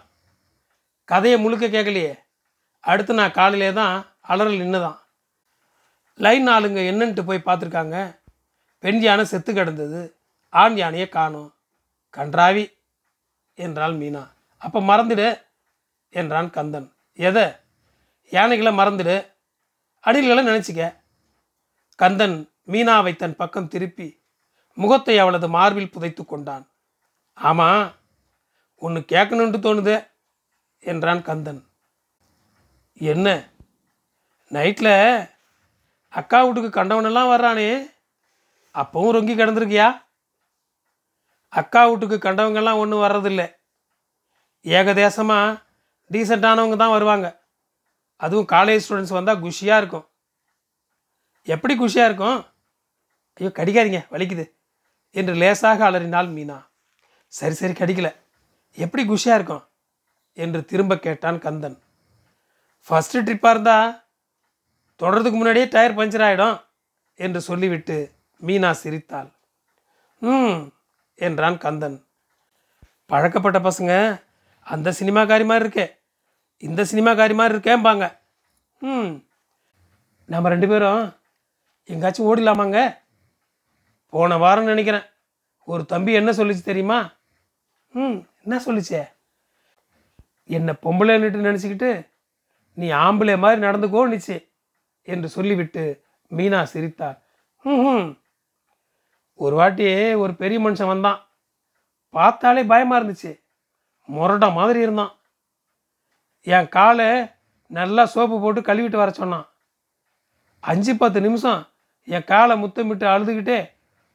கதையை 1.10 1.40
முழுக்க 1.40 1.66
கேட்கலையே. 1.66 2.12
அடுத்து 2.80 3.12
நான் 3.14 3.36
காலையிலே 3.38 3.72
தான் 3.72 3.96
அலறல் 4.28 4.60
நின்றுதான் 4.62 5.00
லைன் 6.24 6.48
ஆளுங்க 6.48 6.80
என்னன்ட்டு 6.90 7.22
போய் 7.26 7.46
பார்த்துருக்காங்க. 7.46 7.96
பெண் 8.78 9.00
யானை 9.00 9.24
செத்து 9.24 9.50
கிடந்தது. 9.52 10.00
ஆண் 10.48 10.76
யானையை 10.76 11.08
காணும். 11.08 11.54
கன்றாவி 12.16 12.64
என்றாள் 13.54 13.96
மீனா. 13.96 14.22
அப்போ 14.58 14.80
மறந்துடு 14.80 15.28
என்றான் 16.10 16.50
கந்தன். 16.50 16.88
எதை? 17.12 17.46
யானைகளை 18.32 18.72
மறந்துடு. 18.78 19.16
அடில்களை 20.04 20.42
நினச்சிக்க. 20.50 20.82
கந்தன் 21.94 22.36
மீனாவை 22.66 23.16
தன் 23.16 23.36
பக்கம் 23.36 23.68
திருப்பி 23.68 24.08
முகத்தை 24.74 25.18
அவளது 25.18 25.48
மார்பில் 25.48 25.90
புதைத்து 25.90 26.24
கொண்டான். 26.24 26.64
ஆமாம் 27.34 27.84
ஒன்று 28.76 29.00
கேட்கணுன்ட்டு 29.00 29.60
தோணுதே. 29.66 29.96
என்றான் 30.84 31.22
கந்தன். 31.22 31.60
என்ன? 32.94 33.28
நைட்டில் 34.50 35.28
அக்கா 36.08 36.44
வீட்டுக்கு 36.44 36.70
கண்டவனெல்லாம் 36.80 37.32
வர்றானே? 37.32 37.68
அப்பவும் 38.74 39.14
ரொங்கி 39.16 39.34
கிடந்திருக்கியா? 39.36 39.88
அக்கா 41.48 41.88
வீட்டுக்கு 41.88 42.16
கண்டவங்கெல்லாம் 42.28 42.80
ஒன்றும் 42.82 43.04
வர்றதில்ல. 43.06 43.42
ஏகதேசமாக 44.64 45.62
டீசெண்டானவங்க 46.12 46.76
தான் 46.76 46.94
வருவாங்க. 46.96 47.26
அதுவும் 48.16 48.50
காலேஜ் 48.52 48.84
ஸ்டூடெண்ட்ஸ் 48.84 49.16
வந்தால் 49.18 49.40
குஷியாக 49.40 49.80
இருக்கும். 49.82 50.06
எப்படி 51.42 51.74
குஷியாக 51.78 52.08
இருக்கும்? 52.08 52.38
ஐயோ 53.34 53.50
கடிக்காதீங்க 53.58 54.00
வலிக்குது 54.12 54.44
என்று 55.10 55.34
லேசாக 55.34 55.84
அலறினாள் 55.84 56.28
மீனா. 56.28 56.58
சரி 57.28 57.54
சரி 57.54 57.72
கடிக்கல. 57.72 58.08
எப்படி 58.74 59.02
குஷியாக 59.04 59.34
இருக்கும்? 59.34 59.64
என்று 60.36 60.64
திரும்ப 60.64 60.98
கேட்டான் 60.98 61.38
கந்தன். 61.38 61.78
ஃபஸ்ட்டு 62.86 63.22
ட்ரிப்பாக 63.26 63.54
இருந்தால் 63.54 64.04
தொடர்றதுக்கு 65.00 65.38
முன்னாடியே 65.40 65.66
டயர் 65.66 65.98
பஞ்சர் 65.98 66.24
ஆகிடும் 66.28 66.56
என்று 67.14 67.40
சொல்லிவிட்டு 67.40 67.96
மீனா 68.46 68.70
சிரித்தாள். 68.70 69.30
ம் 70.18 70.58
என்றான் 71.14 71.58
கந்தன். 71.58 71.98
பழக்கப்பட்ட 73.06 73.58
பசங்க 73.58 73.92
அந்த 74.66 74.88
சினிமாக்காரி 75.00 75.44
மாதிரி 75.44 75.64
இருக்கே 75.64 75.86
இந்த 76.58 76.82
சினிமாக்காரி 76.82 77.34
மாதிரி 77.34 77.54
இருக்கேம்பாங்க. 77.54 78.04
ம் 78.78 79.10
நம்ம 80.24 80.48
ரெண்டு 80.48 80.68
பேரும் 80.68 81.02
எங்காச்சும் 81.84 82.28
ஓடிலாமாங்க 82.28 82.78
போன 84.14 84.36
வாரம் 84.36 84.64
நினைக்கிறேன். 84.64 85.06
ஒரு 85.64 85.82
தம்பி 85.84 86.12
என்ன 86.12 86.30
சொல்லிச்சு 86.30 86.62
தெரியுமா? 86.62 86.98
ம் 87.94 88.18
என்ன 88.42 88.56
சொல்லிச்சே? 88.66 89.02
என்னை 90.46 90.74
பொம்பளைன்னுட்டு 90.82 91.46
நினச்சிக்கிட்டு 91.48 92.08
நீ 92.72 92.88
ஆம்பளை 92.88 93.38
மாதிரி 93.38 93.66
நடந்துக்கோன்னுச்சு 93.66 94.48
என்று 95.02 95.28
சொல்லிவிட்டு 95.28 96.04
மீனா 96.30 96.62
சிரித்தார் 96.62 97.18
ம் 97.62 98.24
ஒரு 99.34 99.54
வாட்டி 99.56 100.14
ஒரு 100.14 100.34
பெரிய 100.34 100.58
மனுஷன் 100.60 100.86
வந்தான். 100.86 101.26
பார்த்தாலே 102.10 102.62
பயமாக 102.64 103.00
இருந்துச்சு. 103.02 103.40
முரடா 104.08 104.52
மாதிரி 104.52 104.80
இருந்தான். 104.80 105.12
என் 106.40 106.68
காலை 106.68 107.26
நல்லா 107.66 108.04
சோப்பு 108.04 108.40
போட்டு 108.40 108.60
கழுவிட்டு 108.60 108.96
வர 108.96 109.10
சொன்னான். 109.10 109.48
அஞ்சு 110.60 110.96
பத்து 110.96 111.20
நிமிஷம் 111.20 111.68
என் 112.04 112.24
காலை 112.24 112.56
முத்தமிட்டு 112.58 113.06
அழுதுகிட்டே 113.06 113.70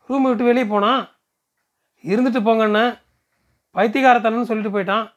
ரூமை 0.10 0.22
விட்டு 0.22 0.44
வெளியே 0.44 0.66
போனான். 0.66 1.10
இருந்துட்டு 2.04 2.40
போங்கண்ணே. 2.48 3.00
பைத்தியகாரத்தனன்னு 3.74 4.50
சொல்லிட்டு 4.52 4.76
போயிட்டான். 4.78 5.14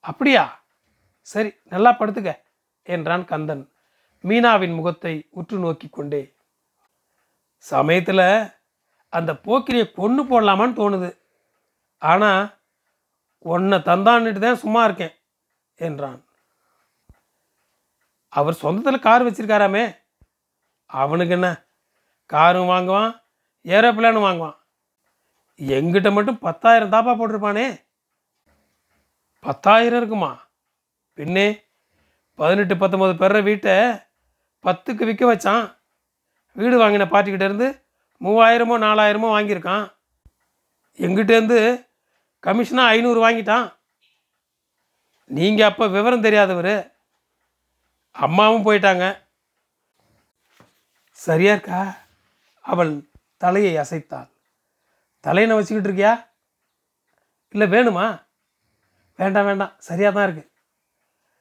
அப்படியா? 0.00 0.62
சரி 1.22 1.50
நல்லா 1.64 1.90
படுத்துக்க 1.92 2.32
என்றான் 2.82 3.24
கந்தன். 3.24 3.64
மீனாவின் 4.24 4.74
முகத்தை 4.74 5.28
உற்று 5.30 5.58
நோக்கி 5.58 5.88
கொண்டே. 5.88 6.22
சமயத்தில் 7.64 8.26
அந்த 9.08 9.32
போக்கிரியை 9.32 9.92
கொண்டு 9.92 10.22
போடலாமான்னு 10.24 10.78
தோணுது. 10.80 11.10
ஆனால் 11.98 12.42
உன்னை 13.38 13.78
தந்தான்னுட்டு 13.78 14.38
தான் 14.38 14.62
சும்மா 14.64 14.84
இருக்கேன் 14.84 15.14
என்றான். 15.74 16.20
அவர் 18.28 18.60
சொந்தத்தில் 18.62 19.04
கார் 19.06 19.26
வச்சிருக்காராமே. 19.26 19.84
அவனுக்கு 20.86 21.34
என்ன? 21.34 21.48
காரும் 22.26 22.70
வாங்குவான் 22.70 23.12
ஏரோப்ளேனும் 23.64 24.26
வாங்குவான். 24.26 24.58
எங்கிட்ட 25.60 26.12
மட்டும் 26.12 26.38
பத்தாயிரம் 26.38 26.92
தாப்பா 26.92 27.12
போட்டிருப்பானே. 27.14 27.66
பத்தாயிரம் 29.40 29.98
இருக்குமா? 29.98 30.50
பின்னே 31.14 31.66
பதினெட்டு 32.34 32.74
பத்தொம்பது 32.74 33.16
பெற 33.16 33.40
வீட்டை 33.40 33.72
பத்துக்கு 34.62 35.04
விற்க 35.04 35.34
வச்சான். 35.34 35.76
வீடு 36.52 36.80
வாங்கின 36.80 37.06
பார்ட்டிக்கிட்டேருந்து 37.06 37.82
மூவாயிரமோ 38.20 38.76
நாலாயிரமோ 38.86 39.28
வாங்கியிருக்கான். 39.36 39.92
எங்கிட்டேருந்து 40.96 41.88
கமிஷனாக 42.42 42.92
ஐநூறு 42.94 43.28
வாங்கிட்டான். 43.28 43.74
நீங்கள் 45.26 45.68
அப்போ 45.68 45.88
விவரம் 45.88 46.20
தெரியாதவர். 46.20 46.92
அம்மாவும் 48.10 48.64
போயிட்டாங்க. 48.64 49.26
சரியா 51.10 51.52
இருக்கா? 51.52 51.96
அவள் 52.60 53.10
தலையை 53.36 53.76
அசைத்தாள். 53.76 54.30
தலையை 55.20 55.56
வச்சுக்கிட்டு 55.56 55.90
இருக்கியா? 55.90 56.28
இல்லை 57.50 57.66
வேணுமா? 57.68 58.28
வேண்டாம் 59.20 59.44
வேண்டாம். 59.44 59.74
சரியாக 59.78 60.14
தான் 60.14 60.32
இருக்கு. 60.32 60.50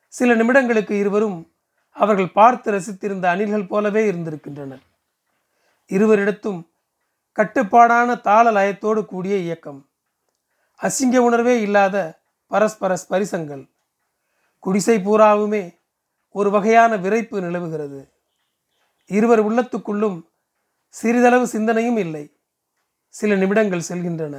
சில 0.08 0.36
நிமிடங்களுக்கு 0.36 0.92
இருவரும் 0.92 1.54
அவர்கள் 1.92 2.32
பார்த்து 2.32 2.72
ரசித்திருந்த 2.72 3.26
அணில்கள் 3.34 3.68
போலவே 3.68 4.12
இருந்திருக்கின்றனர். 4.12 4.84
இருவரிடத்தும் 5.90 6.62
கட்டுப்பாடான 7.32 8.16
தாள 8.16 8.52
லயத்தோடு 8.52 9.06
கூடிய 9.06 9.36
இயக்கம். 9.38 9.90
அசிங்க 10.82 11.18
உணர்வே 11.18 11.62
இல்லாத 11.62 11.96
பரஸ்பர 12.48 12.98
ஸ்பரிசங்கள். 13.04 13.64
குடிசை 14.60 14.98
பூராவுமே 14.98 15.64
ஒரு 16.32 16.50
வகையான 16.52 16.98
விரைப்பு 16.98 17.42
நிலவுகிறது. 17.42 18.12
இருவர் 19.06 19.52
உள்ளத்துக்குள்ளும் 19.52 20.18
சிறிதளவு 20.88 21.48
சிந்தனையும் 21.48 21.98
இல்லை. 21.98 22.24
சில 23.08 23.36
நிமிடங்கள் 23.36 23.88
செல்கின்றன. 23.90 24.36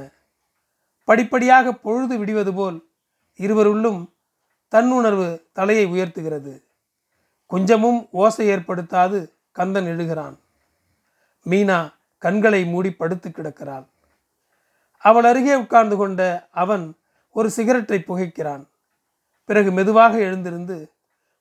படிப்படியாக 1.03 1.73
பொழுது 1.73 2.17
விடுவது 2.17 2.53
போல் 2.53 2.77
இருவருள்ளும் 3.37 4.09
தன்னுணர்வு 4.71 5.41
தலையை 5.53 5.85
உயர்த்துகிறது. 5.85 6.63
கொஞ்சமும் 7.45 8.07
ஓசை 8.11 8.47
ஏற்படுத்தாது 8.47 9.31
கந்தன் 9.51 9.85
எழுகிறான். 9.85 10.39
மீனா 11.45 11.93
கண்களை 12.17 12.65
மூடி 12.65 12.93
படுத்து 12.93 13.29
கிடக்கிறாள். 13.29 13.85
அவள் 14.97 15.23
அருகே 15.23 15.55
உட்கார்ந்து 15.55 15.95
கொண்ட 15.95 16.47
அவன் 16.51 16.95
ஒரு 17.31 17.49
சிகரெட்டை 17.49 18.03
புகைக்கிறான். 18.07 18.65
பிறகு 19.45 19.71
மெதுவாக 19.71 20.17
எழுந்திருந்து 20.17 20.91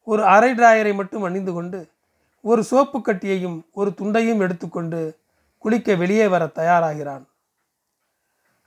ஒரு 0.03 0.25
அரை 0.25 0.55
டிராயரை 0.55 0.95
மட்டும் 0.95 1.23
அணிந்து 1.23 1.53
கொண்டு 1.53 1.89
ஒரு 2.43 2.65
சோப்பு 2.65 3.01
கட்டியையும் 3.01 3.67
ஒரு 3.73 3.91
துண்டையும் 3.91 4.39
எடுத்துக்கொண்டு 4.39 5.19
குளிக்க 5.59 5.95
வெளியே 5.95 6.27
வர 6.27 6.47
தயாராகிறான். 6.47 7.25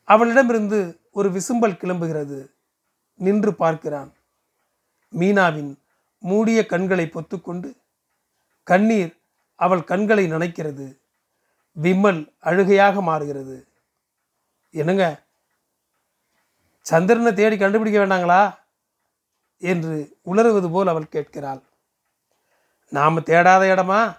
அவளிடமிருந்து 0.03 0.99
ஒரு 1.11 1.31
விசும்பல் 1.31 1.77
கிளம்புகிறது. 1.77 2.52
நின்று 3.13 3.55
பார்க்கிறான். 3.55 4.13
மீனாவின் 5.11 5.75
மூடிய 6.19 6.65
கண்களை 6.65 7.05
பொத்துக்கொண்டு 7.05 7.77
கண்ணீர் 8.63 9.17
அவள் 9.55 9.83
கண்களை 9.83 10.31
நனைக்கிறது. 10.31 10.97
விம்மல் 11.71 12.33
அழுகையாக 12.39 13.01
மாறுகிறது. 13.01 13.67
என்னங்க? 14.71 15.21
சந்திரனை 16.81 17.33
தேடி 17.33 17.57
கண்டுபிடிக்க 17.57 18.05
வேண்டாங்களா? 18.05 18.55
என்று 19.57 20.17
உளறுவது 20.25 20.71
போல் 20.71 20.87
அவள் 20.87 21.09
கேட்கிறாள். 21.09 21.61
நாம் 22.89 23.19
தேடாத 23.19 23.63
இடமா? 23.69 24.17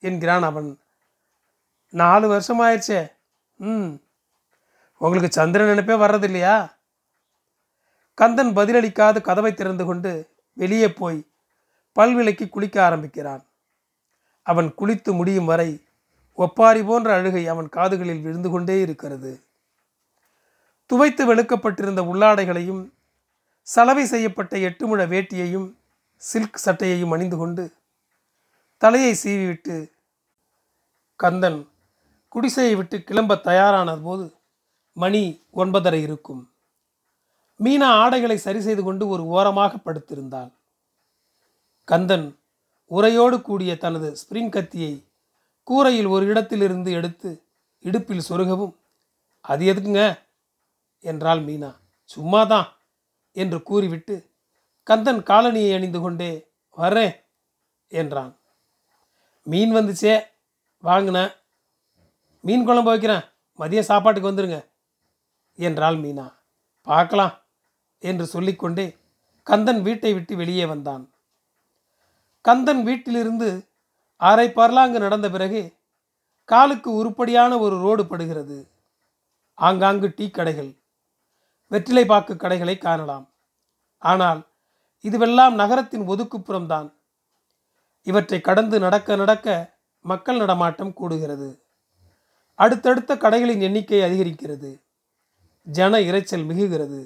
என்கிறான் 0.00 0.42
அவன். 0.42 0.80
நாலு 1.88 2.28
வருஷம் 2.28 2.60
ஆயிடுச்சே 2.60 3.12
ம். 3.56 3.94
உங்களுக்கு 4.96 5.30
சந்திரன் 5.30 5.66
நினைப்பே 5.66 5.94
வர்றது 5.94 6.22
இல்லையா 6.22 6.74
கந்தன் 8.14 8.52
பதிலளிக்காது 8.56 9.20
கதவை 9.20 9.54
திறந்து 9.54 9.84
கொண்டு 9.84 10.30
வெளியே 10.52 10.92
போய் 10.92 11.26
பல்விலைக்கு 11.92 12.48
குளிக்க 12.48 12.84
ஆரம்பிக்கிறான். 12.84 13.46
அவன் 14.42 14.74
குளித்து 14.78 15.12
முடியும் 15.12 15.44
வரை 15.44 15.84
ஒப்பாரி 16.34 16.82
போன்ற 16.82 17.14
அழுகை 17.14 17.48
அவன் 17.48 17.68
காதுகளில் 17.68 18.20
விழுந்து 18.20 18.50
கொண்டே 18.50 18.80
இருக்கிறது. 18.80 19.44
துவைத்து 20.86 21.34
வெளுக்கப்பட்டிருந்த 21.34 22.02
உள்ளாடைகளையும் 22.12 22.92
சலவை 23.62 24.04
செய்யப்பட்ட 24.04 24.58
எட்டு 24.58 24.86
முழ 24.86 25.06
வேட்டியையும் 25.06 25.74
சில்க் 26.16 26.62
சட்டையையும் 26.64 27.10
அணிந்து 27.10 27.36
கொண்டு 27.36 27.72
தலையை 28.78 29.16
சீவிவிட்டு 29.22 29.90
கந்தன் 31.16 31.68
குடிசையை 32.28 32.74
விட்டு 32.74 33.02
கிளம்ப 33.02 33.36
தயாரான 33.36 33.96
போது 33.96 34.34
மணி 34.92 35.44
ஒன்பதரை 35.54 36.00
இருக்கும். 36.02 36.51
மீனா 37.64 37.88
ஆடைகளை 38.02 38.36
சரி 38.36 38.60
செய்து 38.60 38.82
கொண்டு 38.82 39.08
ஒரு 39.08 39.26
ஓரமாக 39.26 39.76
படுத்திருந்தாள். 39.76 40.50
கந்தன் 41.84 42.38
உரையோடு 42.86 43.40
கூடிய 43.40 43.76
தனது 43.76 44.16
ஸ்பிரிங் 44.20 44.48
கத்தியை 44.48 44.92
கூரையில் 45.62 46.06
ஒரு 46.06 46.26
இடத்திலிருந்து 46.26 46.92
எடுத்து 46.92 47.30
இடுப்பில் 47.78 48.26
சொருகவும் 48.28 48.74
அது 49.40 49.74
எதுக்குங்க? 49.74 50.18
என்றாள் 51.00 51.40
மீனா. 51.44 51.70
சும்மாதான் 52.16 52.68
என்று 53.32 53.62
கூறிவிட்டு 53.62 54.30
கந்தன் 54.82 55.22
காலனியை 55.22 55.74
அணிந்து 55.74 56.00
கொண்டே 56.00 56.48
வர்றேன் 56.70 57.14
என்றான். 57.88 58.38
மீன் 59.42 59.74
வந்துச்சே 59.74 60.14
வாங்கினேன் 60.78 61.32
மீன் 62.40 62.66
குழம்பு 62.66 62.90
வைக்கிறேன். 62.92 63.24
மதிய 63.58 63.82
சாப்பாட்டுக்கு 63.82 64.30
வந்துருங்க 64.30 64.60
என்றாள் 65.58 65.96
மீனா. 65.96 66.26
பார்க்கலாம் 66.86 67.34
என்று 68.02 68.26
சொல்லிக்கொண்டே 68.26 68.86
கந்தன் 69.46 69.82
வீட்டை 69.82 70.10
விட்டு 70.12 70.36
வெளியே 70.36 70.66
வந்தான். 70.66 71.04
கந்தன் 72.44 72.82
வீட்டிலிருந்து 72.82 73.48
அரை 74.16 74.46
பர்லாங்கு 74.48 74.98
நடந்த 75.04 75.30
பிறகு 75.30 75.62
காலுக்கு 76.44 76.90
உருப்படியான 76.94 77.58
ஒரு 77.58 77.76
ரோடு 77.80 78.06
படுகிறது. 78.06 78.58
ஆங்காங்கு 79.54 80.08
டீ 80.16 80.26
கடைகள் 80.30 80.70
வெற்றிலை 81.68 82.04
பாக்கு 82.06 82.36
கடைகளை 82.36 82.78
காணலாம். 82.78 83.26
ஆனால் 83.98 84.40
இதுவெல்லாம் 85.02 85.54
நகரத்தின் 85.54 86.08
ஒதுக்குப்புறம்தான். 86.08 86.88
இவற்றை 88.02 88.40
கடந்து 88.40 88.78
நடக்க 88.78 89.16
நடக்க 89.16 89.46
மக்கள் 90.04 90.36
நடமாட்டம் 90.36 90.94
கூடுகிறது. 91.00 91.48
அடுத்தடுத்த 92.54 93.16
கடைகளின் 93.16 93.60
எண்ணிக்கை 93.60 94.00
அதிகரிக்கிறது. 94.00 94.70
ஜன 95.66 95.98
இரைச்சல் 96.00 96.48
மிகுகிறது. 96.50 97.00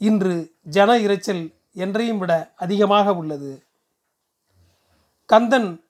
இன்று 0.00 0.34
ஜன 0.62 0.90
இரைச்சல் 0.98 1.54
என்றையும் 1.74 2.18
விட 2.18 2.32
அதிகமாக 2.56 3.14
உள்ளது. 3.14 3.62
கந்தன் 5.26 5.84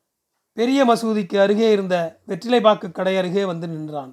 பெரிய 0.53 0.81
மசூதிக்கு 0.85 1.37
அருகே 1.37 1.71
இருந்த 1.71 1.97
வெற்றிலைபாக்கு 2.29 2.93
கடை 2.93 3.17
அருகே 3.17 3.45
வந்து 3.45 3.69
நின்றான். 3.69 4.13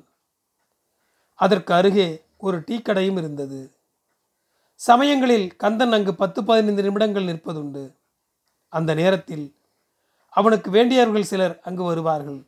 அதற்கு 1.39 1.73
அருகே 1.73 2.25
ஒரு 2.37 2.63
டீ 2.65 2.81
கடையும் 2.81 3.17
இருந்தது. 3.17 3.59
சமயங்களில் 4.75 5.55
கந்தன் 5.55 5.91
அங்கு 5.91 6.15
பத்து 6.15 6.43
பதினைந்து 6.43 6.83
நிமிடங்கள் 6.83 7.25
நிற்பதுண்டு. 7.25 7.83
அந்த 8.73 8.93
நேரத்தில் 8.93 9.45
அவனுக்கு 10.29 10.69
வேண்டியவர்கள் 10.71 11.23
சிலர் 11.23 11.59
அங்கு 11.63 11.83
வருவார்கள். 11.83 12.39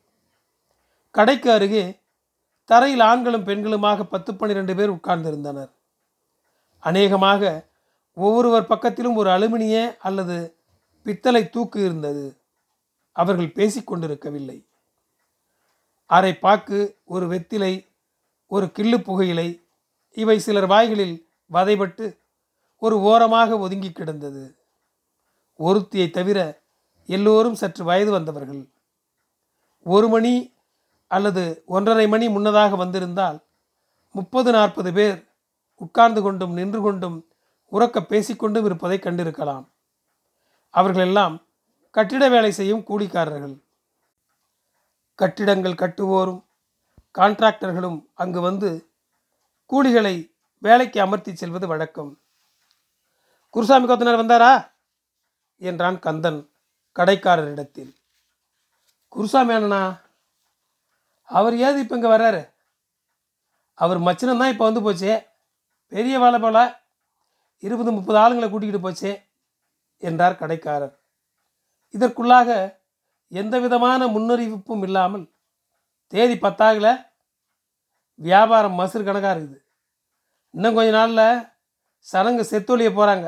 கடைக்கு 1.15 1.51
அருகே 1.51 1.99
தரையில் 2.69 2.99
ஆண்களும் 2.99 3.45
பெண்களுமாக 3.45 4.03
பத்து 4.03 4.35
பன்னிரண்டு 4.35 4.75
பேர் 4.75 4.89
உட்கார்ந்திருந்தனர். 4.89 5.71
அநேகமாக 6.79 7.67
ஒவ்வொருவர் 8.13 8.67
பக்கத்திலும் 8.67 9.15
ஒரு 9.15 9.29
அலுமினிய 9.29 9.97
அல்லது 9.99 10.55
பித்தளை 11.03 11.49
தூக்கு 11.49 11.83
இருந்தது. 11.83 12.37
அவர்கள் 13.11 13.47
பேசிக்கொண்டிருக்கவில்லை. 13.47 14.65
அரை 16.05 16.33
பாக்கு 16.33 16.97
ஒரு 17.05 17.27
வெத்திலை 17.27 17.87
ஒரு 18.47 18.71
கிள்ளு 18.71 19.01
புகையிலை 19.01 19.61
இவை 20.11 20.39
சிலர் 20.39 20.65
வாய்களில் 20.65 21.27
வதைபட்டு 21.51 22.17
ஒரு 22.77 23.01
ஓரமாக 23.01 23.57
ஒதுங்கி 23.57 23.91
கிடந்தது. 23.91 24.57
ஒருத்தியை 25.59 26.09
தவிர 26.09 26.61
எல்லோரும் 27.05 27.55
சற்று 27.55 27.83
வயது 27.83 28.11
வந்தவர்கள். 28.11 28.69
ஒரு 29.83 30.07
மணி 30.07 30.53
அல்லது 31.07 31.63
ஒன்றரை 31.65 32.07
மணி 32.07 32.29
முன்னதாக 32.29 32.75
வந்திருந்தால் 32.75 33.39
முப்பது 34.11 34.51
நாற்பது 34.51 34.93
பேர் 34.93 35.28
உட்கார்ந்து 35.79 36.21
கொண்டும் 36.21 36.53
நின்று 36.53 36.81
கொண்டும் 36.81 37.17
உறக்க 37.71 37.97
பேசிக்கொண்டும் 38.11 38.65
இருப்பதை 38.65 38.97
கண்டிருக்கலாம். 38.97 39.65
அவர்களெல்லாம் 40.69 41.35
கட்டிட 41.91 42.29
வேலை 42.29 42.51
செய்யும் 42.51 42.85
கூலிக்காரர்கள். 42.89 43.55
கட்டிடங்கள் 45.15 45.81
கட்டுவோரும் 45.81 46.41
கான்ட்ராக்டர்களும் 47.17 47.99
அங்கு 48.13 48.41
வந்து 48.41 48.69
கூலிகளை 49.69 50.15
வேலைக்கு 50.57 51.01
அமர்த்தி 51.01 51.35
செல்வது 51.35 51.67
வழக்கம். 51.67 52.11
குருசாமி 53.49 53.87
கொத்தனார் 53.87 54.21
வந்தாரா? 54.21 54.51
என்றான் 55.61 55.99
கந்தன் 55.99 56.39
கடைக்காரரிடத்தில். 56.95 57.91
குருசாமி 59.07 59.53
அண்ணனா 59.53 59.81
அவர் 61.23 61.55
ஏது 61.57 61.79
இப்போ 61.79 61.95
இங்கே 61.95 62.09
வர்றாரு? 62.09 62.41
அவர் 63.73 63.99
மச்சினம் 63.99 64.41
தான் 64.41 64.51
இப்போ 64.53 64.65
வந்து 64.69 64.85
போச்சே. 64.85 65.13
பெரிய 65.91 66.15
வேலை 66.19 66.39
போல 66.39 66.57
இருபது 67.59 67.91
முப்பது 67.91 68.17
ஆளுங்களை 68.23 68.47
கூட்டிக்கிட்டு 68.49 68.85
போச்சே 68.85 69.13
என்றார் 69.97 70.39
கடைக்காரர். 70.41 70.93
இதற்குள்ளாக 71.93 72.49
எந்த 73.27 73.55
விதமான 73.59 74.01
முன்னறிவிப்பும் 74.07 74.83
இல்லாமல் 74.87 75.25
தேதி 76.07 76.35
பத்தாகல 76.35 76.87
வியாபாரம் 78.19 78.77
மசுறு 78.79 79.03
கணக்காக 79.03 79.35
இருக்குது. 79.35 79.59
இன்னும் 80.53 80.75
கொஞ்ச 80.77 80.91
நாளில் 80.91 81.47
சடங்கு 81.99 82.43
செத்தொழிய 82.51 82.89
போகிறாங்க 82.95 83.27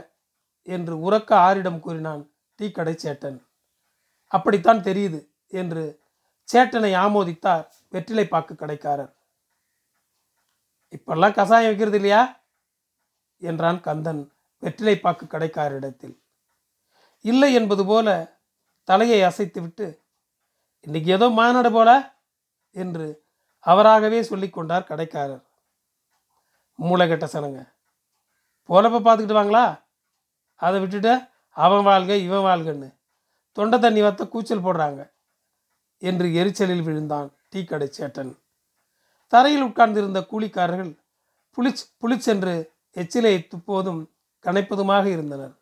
என்று 0.67 0.93
உறக்க 1.05 1.31
ஆரிடம் 1.47 1.79
கூறினான் 1.79 2.23
டீ 2.55 2.67
கடை 2.71 2.93
சேட்டன். 3.03 3.39
அப்படித்தான் 4.27 4.85
தெரியுது 4.87 5.19
என்று 5.61 5.83
சேட்டனை 6.53 6.91
ஆமோதித்தார் 7.03 7.65
வெற்றிலை 7.93 8.25
பாக்கு 8.27 8.53
கடைக்காரர். 8.55 9.11
இப்பெல்லாம் 10.95 11.35
கசாயம் 11.37 11.69
வைக்கிறது 11.69 11.99
இல்லையா? 11.99 12.21
என்றான் 13.41 13.79
கந்தன் 13.81 14.21
வெற்றிலை 14.63 14.95
பாக்கு 14.99 15.25
கடைக்காரரிடத்தில். 15.25 16.15
இல்லை 17.25 17.49
என்பது 17.53 17.83
போல 17.85 18.07
தலையை 18.89 19.19
அசைத்துவிட்டு 19.21 19.87
இன்னைக்கு 20.85 21.09
ஏதோ 21.11 21.27
மாநாடு 21.29 21.71
போல 21.71 21.89
என்று 22.75 23.07
அவராகவே 23.65 24.19
சொல்லிக்கொண்டார் 24.21 24.89
கடைக்காரர். 24.89 25.43
மூளைகட்ட 26.79 27.25
சனங்க. 27.33 27.61
போலப்ப 28.69 28.99
பார்த்துக்கிட்டு 29.05 29.39
வாங்களா? 29.39 29.65
அதை 30.61 30.77
விட்டுட்டு 30.79 31.13
அவன் 31.55 31.83
வாழ்க 31.83 32.15
இவன் 32.27 32.45
வாழ்கன்னு 32.47 32.89
தொண்டை 33.57 33.77
தண்ணி 33.79 34.01
வத்த 34.01 34.27
கூச்சல் 34.27 34.65
போடுறாங்க 34.65 35.01
என்று 36.01 36.27
எரிச்சலில் 36.33 36.81
விழுந்தான் 36.81 37.29
டீ 37.49 37.59
கடை 37.63 37.87
சேட்டன். 37.97 38.31
தரையில் 39.33 39.65
உட்கார்ந்திருந்த 39.67 40.19
கூலிக்காரர்கள் 40.31 40.91
புளிச் 41.57 41.83
புளிச்சென்று 42.01 42.55
எச்சிலை 42.93 43.47
துப்போதும் 43.47 44.05
கனைப்பதுமாக 44.41 45.05
இருந்தனர். 45.05 45.53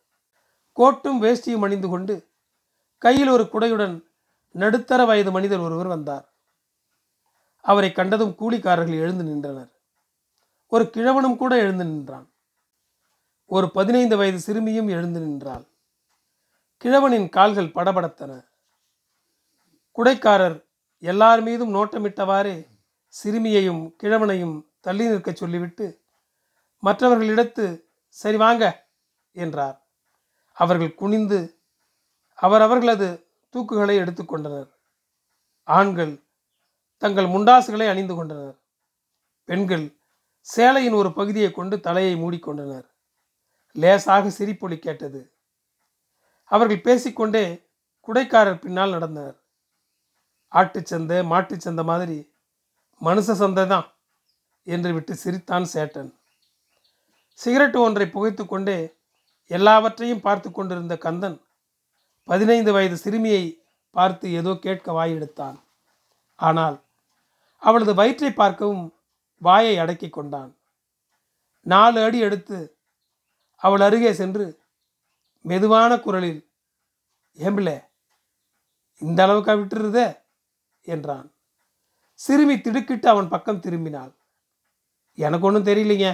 கோட்டும் 0.76 1.22
வேஷ்டியும் 1.22 1.62
அணிந்து 1.62 1.88
கொண்டு 1.88 2.28
கையில் 2.98 3.28
ஒரு 3.28 3.44
குடையுடன் 3.44 4.04
நடுத்தர 4.52 5.06
வயது 5.06 5.32
மனிதர் 5.32 5.60
ஒருவர் 5.60 5.88
வந்தார். 5.88 6.30
அவரை 7.62 7.92
கண்டதும் 7.92 8.36
கூலிக்காரர்கள் 8.40 9.00
எழுந்து 9.00 9.24
நின்றனர். 9.24 9.72
ஒரு 10.68 10.84
கிழவனும் 10.84 11.38
கூட 11.38 11.58
எழுந்து 11.58 11.86
நின்றான். 11.86 12.30
ஒரு 13.46 13.72
பதினைந்து 13.72 14.18
வயது 14.18 14.40
சிறுமியும் 14.40 14.88
எழுந்து 14.88 15.20
நின்றாள். 15.20 15.64
கிழவனின் 16.84 17.30
கால்கள் 17.30 17.72
படபடத்தன. 17.72 18.46
குடைக்காரர் 19.96 20.64
எல்லார் 21.00 21.42
மீதும் 21.42 21.76
நோட்டமிட்டவாறே 21.76 22.68
சிறுமியையும் 23.24 23.94
கிழவனையும் 24.04 24.66
தள்ளி 24.80 25.08
நிற்கச் 25.08 25.36
சொல்லிவிட்டு 25.36 26.00
மற்றவர்களிடத்து 26.84 27.66
சரி 28.10 28.38
வாங்க 28.38 28.64
என்றார். 29.36 29.78
அவர்கள் 30.58 31.00
குனிந்து 31.02 31.40
அவர் 32.40 32.64
அவர்களது 32.66 33.08
தூக்குகளை 33.54 33.96
எடுத்துக்கொண்டனர் 34.04 34.70
ஆண்கள் 35.78 36.14
தங்கள் 37.02 37.28
முண்டாசுகளை 37.34 37.88
அணிந்து 37.92 38.14
கொண்டனர். 38.16 38.56
பெண்கள் 39.50 39.86
சேலையின் 40.48 40.98
ஒரு 41.02 41.10
பகுதியை 41.14 41.50
கொண்டு 41.52 41.76
தலையை 41.88 42.14
மூடிக்கொண்டனர் 42.16 42.88
லேசாக 43.76 44.30
சிரிப்பொலி 44.38 44.78
கேட்டது. 44.80 45.22
அவர்கள் 46.52 46.86
பேசிக்கொண்டே 46.88 47.44
குடைக்காரர் 48.08 48.64
பின்னால் 48.64 48.96
நடந்தனர். 48.96 49.38
ஆட்டுச்சந்தை 50.52 51.18
மாட்டுச்சந்தை 51.32 51.84
மாதிரி 51.92 52.18
மனுஷ 53.02 53.36
சந்தை 53.42 53.64
தான் 53.68 53.88
என்று 54.68 54.90
விட்டு 54.94 55.14
சிரித்தான் 55.16 55.68
சேட்டன். 55.74 56.10
சிகரெட் 57.40 57.78
ஒன்றை 57.86 58.06
புகைத்து 58.10 58.44
கொண்டே 58.46 58.80
எல்லாவற்றையும் 59.52 60.26
பார்த்து 60.26 60.50
கொண்டிருந்த 60.52 60.96
கந்தன் 61.06 61.38
பதினைந்து 62.30 62.72
வயது 62.76 62.98
சிறுமியை 63.04 63.44
பார்த்து 63.96 64.26
ஏதோ 64.40 64.52
கேட்க 64.66 64.88
வாயெடுத்தான் 64.98 65.58
ஆனால் 66.40 66.78
அவளது 67.62 67.94
வயிற்றை 68.00 68.32
பார்க்கவும் 68.34 68.86
வாயை 69.42 69.74
அடக்கிக் 69.84 70.16
கொண்டான். 70.18 70.52
நாலு 71.66 72.00
அடி 72.08 72.20
எடுத்து 72.28 72.58
அவள் 73.64 73.84
அருகே 73.88 74.12
சென்று 74.20 74.46
மெதுவான 75.46 75.92
குரலில் 76.00 76.42
ஏம்பிளே 77.38 77.78
இந்த 79.02 79.20
அளவுக்கா 79.26 79.54
விட்டுருதே 79.60 80.08
என்றான். 80.88 81.28
சிறுமி 82.20 82.56
திடுக்கிட்டு 82.62 83.08
அவன் 83.14 83.32
பக்கம் 83.34 83.62
திரும்பினாள். 83.66 84.14
எனக்கு 85.18 85.48
ஒன்றும் 85.48 85.70
தெரியலைங்க. 85.70 86.10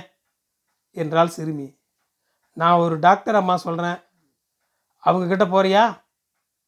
என்றாள் 0.95 1.27
சிறுமி. 1.27 1.77
நான் 2.53 2.77
ஒரு 2.77 2.99
டாக்டர் 2.99 3.35
அம்மா 3.35 3.57
சொல்கிறேன் 3.57 3.95
அவங்கக்கிட்ட 5.05 5.45
போறியா? 5.45 6.03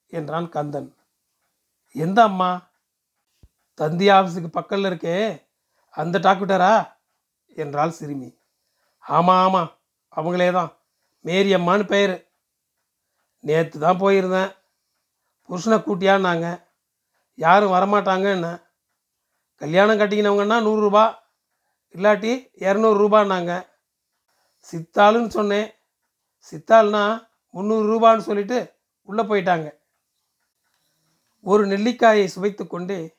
என்றான் 0.08 0.50
கந்தன். 0.50 0.96
எந்த 1.92 2.24
அம்மா? 2.24 2.70
தந்தி 3.74 4.10
ஆஃபீஸுக்கு 4.10 4.48
பக்கத்தில் 4.48 4.92
இருக்கே. 4.92 5.44
அந்த 5.90 6.20
டாக்டரா? 6.20 6.98
என்றாள் 7.56 7.90
சிறுமி. 7.90 8.38
ஆமாம் 9.00 9.44
ஆமாம் 9.46 9.72
அவங்களே 10.16 10.52
தான். 10.52 10.72
மேரி 11.20 11.56
அம்மான்னு 11.56 11.88
பெயர். 11.88 12.28
நேற்று 13.40 13.80
தான் 13.80 14.00
போயிருந்தேன். 14.00 14.56
புருஷனை 15.50 15.80
கூட்டியான்னாங்க. 15.80 16.63
யாரும் 17.36 17.72
வரமாட்டாங்கன்னு. 17.72 18.62
கல்யாணம் 19.56 20.00
கட்டிக்கினவங்கன்னா 20.00 20.58
நூறுரூபா 20.63 21.16
இல்லாட்டி 21.94 22.50
இரநூறுபான்னாங்க 22.56 23.76
சித்தாளுன்னு 24.71 25.27
சொன்னேன். 25.27 25.71
சித்தாள்னா 26.51 27.27
முந்நூறு 27.49 27.88
ரூபான்னு 27.91 28.27
சொல்லிட்டு 28.27 28.73
உள்ளே 29.01 29.23
போயிட்டாங்க. 29.23 29.69
ஒரு 31.41 31.67
நெல்லிக்காயை 31.67 32.25
சுவைத்து 32.25 32.67
கொண்டே 32.67 33.15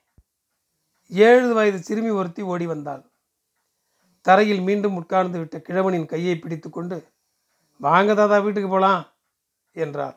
ஏழு 1.08 1.54
வயது 1.54 1.78
சிறுமி 1.78 2.11
ஒருத்தி 2.11 2.42
ஓடி 2.42 2.66
வந்தாள். 2.66 3.11
தரையில் 4.20 4.61
மீண்டும் 4.61 4.96
உட்கார்ந்து 4.96 5.38
விட்ட 5.38 5.58
கிழவனின் 5.58 6.06
கையை 6.06 6.38
பிடித்து 6.38 6.70
கொண்டு 6.70 7.12
வாங்க 7.78 8.14
தாதா 8.14 8.38
வீட்டுக்கு 8.38 8.68
போகலாம் 8.68 9.04
என்றார். 9.72 10.16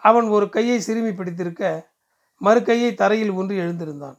அவன் 0.00 0.24
ஒரு 0.24 0.48
கையை 0.48 0.80
சிறுமி 0.80 1.12
பிடித்திருக்க 1.12 1.90
மறு 2.38 2.62
கையை 2.62 2.94
தரையில் 2.94 3.30
ஊன்றி 3.30 3.56
எழுந்திருந்தான். 3.58 4.18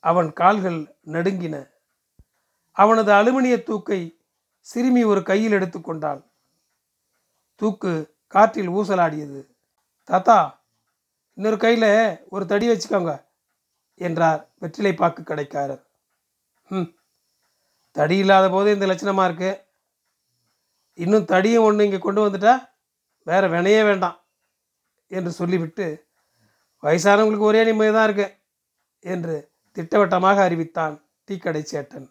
அவன் 0.00 0.32
கால்கள் 0.32 0.96
நடுங்கின. 1.06 1.68
அவனது 2.72 3.12
அலுமினிய 3.12 3.62
தூக்கை 3.62 4.00
சிறுமி 4.66 5.02
ஒரு 5.12 5.20
கையில் 5.30 5.56
எடுத்துக்கொண்டாள் 5.58 6.20
தூக்கு 7.60 7.92
காற்றில் 8.34 8.70
ஊசலாடியது. 8.78 9.40
தாத்தா 10.08 10.38
இன்னொரு 11.38 11.58
கையில் 11.64 11.90
ஒரு 12.34 12.44
தடி 12.52 12.66
வச்சுக்கோங்க 12.70 13.12
என்றார் 14.00 14.40
வெற்றிலை 14.62 14.92
பாக்கு 15.00 15.22
கடைக்காரர். 15.22 15.82
ம் 16.68 16.90
தடி 17.96 18.16
இல்லாத 18.22 18.46
போது 18.54 18.68
இந்த 18.76 18.86
லட்சணமாக 18.90 19.28
இருக்கு. 19.28 19.52
இன்னும் 20.98 21.28
தடியும் 21.32 21.66
ஒன்று 21.66 21.86
இங்கே 21.86 22.00
கொண்டு 22.06 22.20
வந்துட்டா 22.24 22.54
வேற 23.26 23.44
வினையே 23.54 23.82
வேண்டாம் 23.88 24.18
என்று 25.10 25.30
சொல்லிவிட்டு 25.40 25.86
வயசானவங்களுக்கு 26.82 27.50
ஒரே 27.50 27.60
நிம்மதி 27.68 27.92
தான் 27.94 28.06
இருக்கு 28.08 28.26
என்று 29.04 29.36
திட்டவட்டமாக 29.76 30.38
அறிவித்தான் 30.48 30.94
டீக்கடை 31.28 31.62
சேட்டன். 31.70 32.08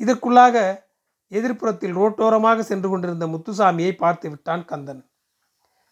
இதற்குள்ளாக 0.00 0.56
எதிர்ப்புறத்தில் 1.32 1.96
ரோட்டோரமாக 2.00 2.58
சென்று 2.62 2.88
கொண்டிருந்த 2.88 3.26
முத்துசாமியை 3.26 3.92
பார்த்து 3.96 4.26
விட்டான் 4.30 4.64
கந்தன். 4.64 5.02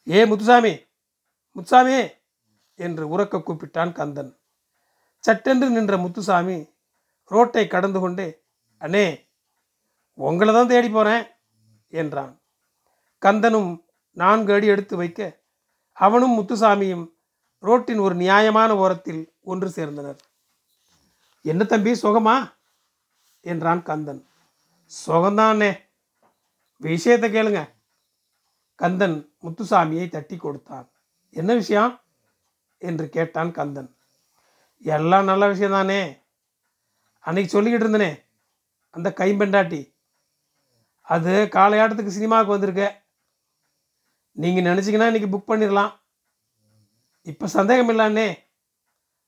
ஏ 0.07 0.25
முத்துசாமி 0.25 0.75
முத்துசாமி! 1.57 1.99
என்று 2.79 3.05
உறக்க 3.09 3.37
கூப்பிட்டான் 3.39 3.93
கந்தன். 3.93 4.31
சட்டென்று 5.25 5.71
நின்ற 5.71 5.95
முத்துசாமி 5.97 6.57
ரோட்டை 7.31 7.67
கடந்து 7.67 7.99
கொண்டே 8.01 8.27
அண்ணே 8.81 9.07
உங்களை 10.19 10.55
தான் 10.55 10.67
தேடி 10.67 10.89
போகிறேன் 10.89 11.25
என்றான். 11.93 12.33
கந்தனும் 13.23 13.71
நான்கு 14.17 14.53
அடி 14.53 14.67
எடுத்து 14.67 14.97
வைக்க 14.97 15.21
அவனும் 15.99 16.37
முத்துசாமியும் 16.39 17.05
ரோட்டின் 17.63 17.99
ஒரு 17.99 18.15
நியாயமான 18.15 18.71
ஓரத்தில் 18.77 19.23
ஒன்று 19.43 19.69
சேர்ந்தனர். 19.77 20.19
என்ன 21.45 21.63
தம்பி 21.65 21.93
சுகமா? 22.03 22.37
என்றான் 23.45 23.83
கந்தன். 23.83 24.23
சுகந்தானே. 25.07 25.81
விஷயத்தை 26.77 27.33
கேளுங்க. 27.33 27.71
கந்தன் 28.75 29.33
முத்துசாமியை 29.43 30.09
தட்டி 30.09 30.37
கொடுத்தான். 30.37 30.91
என்ன 31.31 31.55
விஷயம்? 31.55 32.01
என்று 32.79 33.09
கேட்டான் 33.09 33.53
கந்தன். 33.53 33.97
எல்லாம் 34.83 35.25
நல்ல 35.25 35.49
விஷயம் 35.49 35.71
தானே 35.71 36.19
அன்னைக்கு 37.21 37.63
சொல்லிக்கிட்டு 37.63 37.83
இருந்தனே 37.83 38.25
அந்த 38.91 39.13
கைம்பெண்டாட்டி. 39.17 39.95
அது 41.03 41.49
காலையாட்டத்துக்கு 41.51 42.07
சினிமாவுக்கு 42.07 42.51
வந்திருக்கு. 42.51 43.03
நீங்கள் 44.33 44.63
நினச்சிங்கன்னா 44.63 45.13
இன்றைக்கி 45.13 45.27
புக் 45.27 45.51
பண்ணிடலாம். 45.51 45.93
இப்போ 47.23 47.47
சந்தேகம் 47.47 47.89
இல்லைண்ணே. 47.89 48.39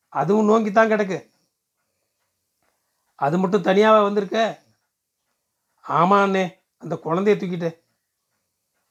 அதுவும் 0.09 0.45
நோங்கி 0.45 0.73
தான் 0.73 0.89
கிடக்கு. 0.89 1.31
அது 3.15 3.39
மட்டும் 3.39 3.63
தனியாக 3.63 4.03
வந்திருக்க? 4.03 4.65
ஆமா 5.87 6.17
அண்ணே 6.23 6.45
அந்த 6.83 6.95
குழந்தைய 7.05 7.35
தூக்கிட்டு 7.41 7.71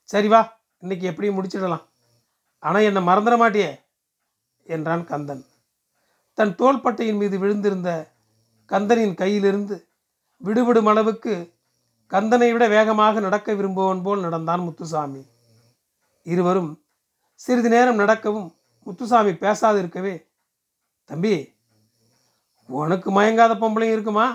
சரி 0.10 0.28
வா 0.28 0.40
இன்னைக்கு 0.84 1.06
எப்படியும் 1.08 1.38
முடிச்சிடலாம். 1.38 1.86
ஆனால் 2.64 2.86
என்னை 2.90 3.02
மறந்துட 3.08 3.36
மாட்டியே 3.38 3.70
என்றான் 4.66 5.04
கந்தன். 5.06 5.44
தன் 6.38 6.54
தோள்பட்டையின் 6.56 7.20
மீது 7.22 7.36
விழுந்திருந்த 7.40 7.92
கந்தனின் 8.72 9.16
கையிலிருந்து 9.22 9.76
விடுபடும் 10.42 10.86
அளவுக்கு 10.86 11.34
கந்தனை 12.12 12.50
விட 12.54 12.68
வேகமாக 12.68 13.20
நடக்க 13.20 13.54
விரும்புவன் 13.54 14.04
போல் 14.04 14.20
நடந்தான் 14.20 14.66
முத்துசாமி. 14.68 15.22
இருவரும் 16.26 16.72
சிறிது 17.40 17.70
நேரம் 17.70 17.96
நடக்கவும் 17.96 18.50
முத்துசாமி 18.88 19.34
பேசாது 19.34 19.80
இருக்கவே 19.80 20.16
தம்பி 21.10 21.36
உனக்கு 22.70 23.10
மயங்காத 23.12 23.54
பொம்பளையும் 23.54 23.96
இருக்குமா? 23.96 24.28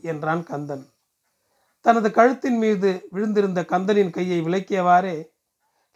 என்றான் 0.00 0.42
கந்தன். 0.44 0.84
தனது 1.80 2.08
கழுத்தின் 2.08 2.58
மீது 2.58 3.08
விழுந்திருந்த 3.12 3.64
கந்தனின் 3.64 4.10
கையை 4.10 4.40
விலக்கியவாறே 4.40 5.30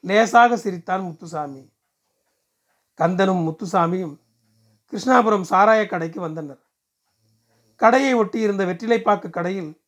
லேசாக 0.01 0.57
சிரித்தான் 0.57 1.03
முத்துசாமி. 1.03 1.73
கந்தனும் 2.97 3.43
முத்துசாமியும் 3.47 4.19
கிருஷ்ணாபுரம் 4.93 5.49
சாராய 5.51 5.87
கடைக்கு 5.87 6.21
வந்தனர். 6.21 6.61
கடையை 7.77 8.15
ஒட்டியிருந்த 8.15 8.65
வெற்றிலைப்பாக்கு 8.67 9.31
கடையில் 9.31 9.81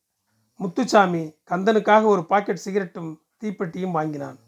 முத்துசாமி 0.55 1.35
கந்தனுக்காக 1.49 2.03
ஒரு 2.03 2.25
பாக்கெட் 2.25 2.63
சிகரெட்டும் 2.65 3.17
தீப்பெட்டியும் 3.43 3.91
வாங்கினான். 3.91 4.39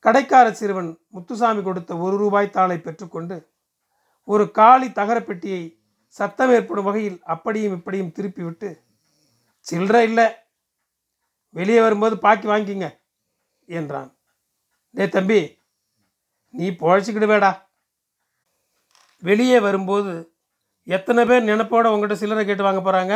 கடைக்கார 0.00 0.52
சிறுவன் 0.52 0.98
முத்துசாமி 1.08 1.62
கொடுத்த 1.62 1.96
ஒரு 1.96 2.16
ரூபாய் 2.16 2.50
தாளை 2.50 2.78
பெற்றுக்கொண்டு 2.78 3.48
ஒரு 4.24 4.50
காலி 4.50 4.92
தகர 4.92 5.20
பெட்டியை 5.20 5.78
சத்தம் 6.06 6.50
ஏற்படும் 6.50 6.84
வகையில் 6.84 7.20
அப்படியும் 7.24 7.74
இப்படியும் 7.74 8.12
திருப்பிவிட்டு 8.18 8.83
சில்லற 9.70 9.96
இல்லை. 10.08 10.26
வெளியே 11.50 11.80
வரும்போது 11.80 12.18
பாக்கி 12.18 12.46
வாங்கிக்கிங்க 12.48 12.88
என்றான். 13.68 14.10
டே 14.90 15.08
தம்பி 15.08 15.40
நீ 16.50 16.66
பொழைச்சிக்கிடுவேடா. 16.70 17.52
வெளியே 19.22 19.58
வரும்போது 19.58 20.12
எத்தனை 20.82 21.24
பேர் 21.24 21.48
நினைப்போட 21.50 21.86
உங்கள்கிட்ட 21.92 22.16
சில்லறை 22.22 22.44
கேட்டு 22.46 22.62
வாங்க 22.62 22.80
போகிறாங்க 22.80 23.14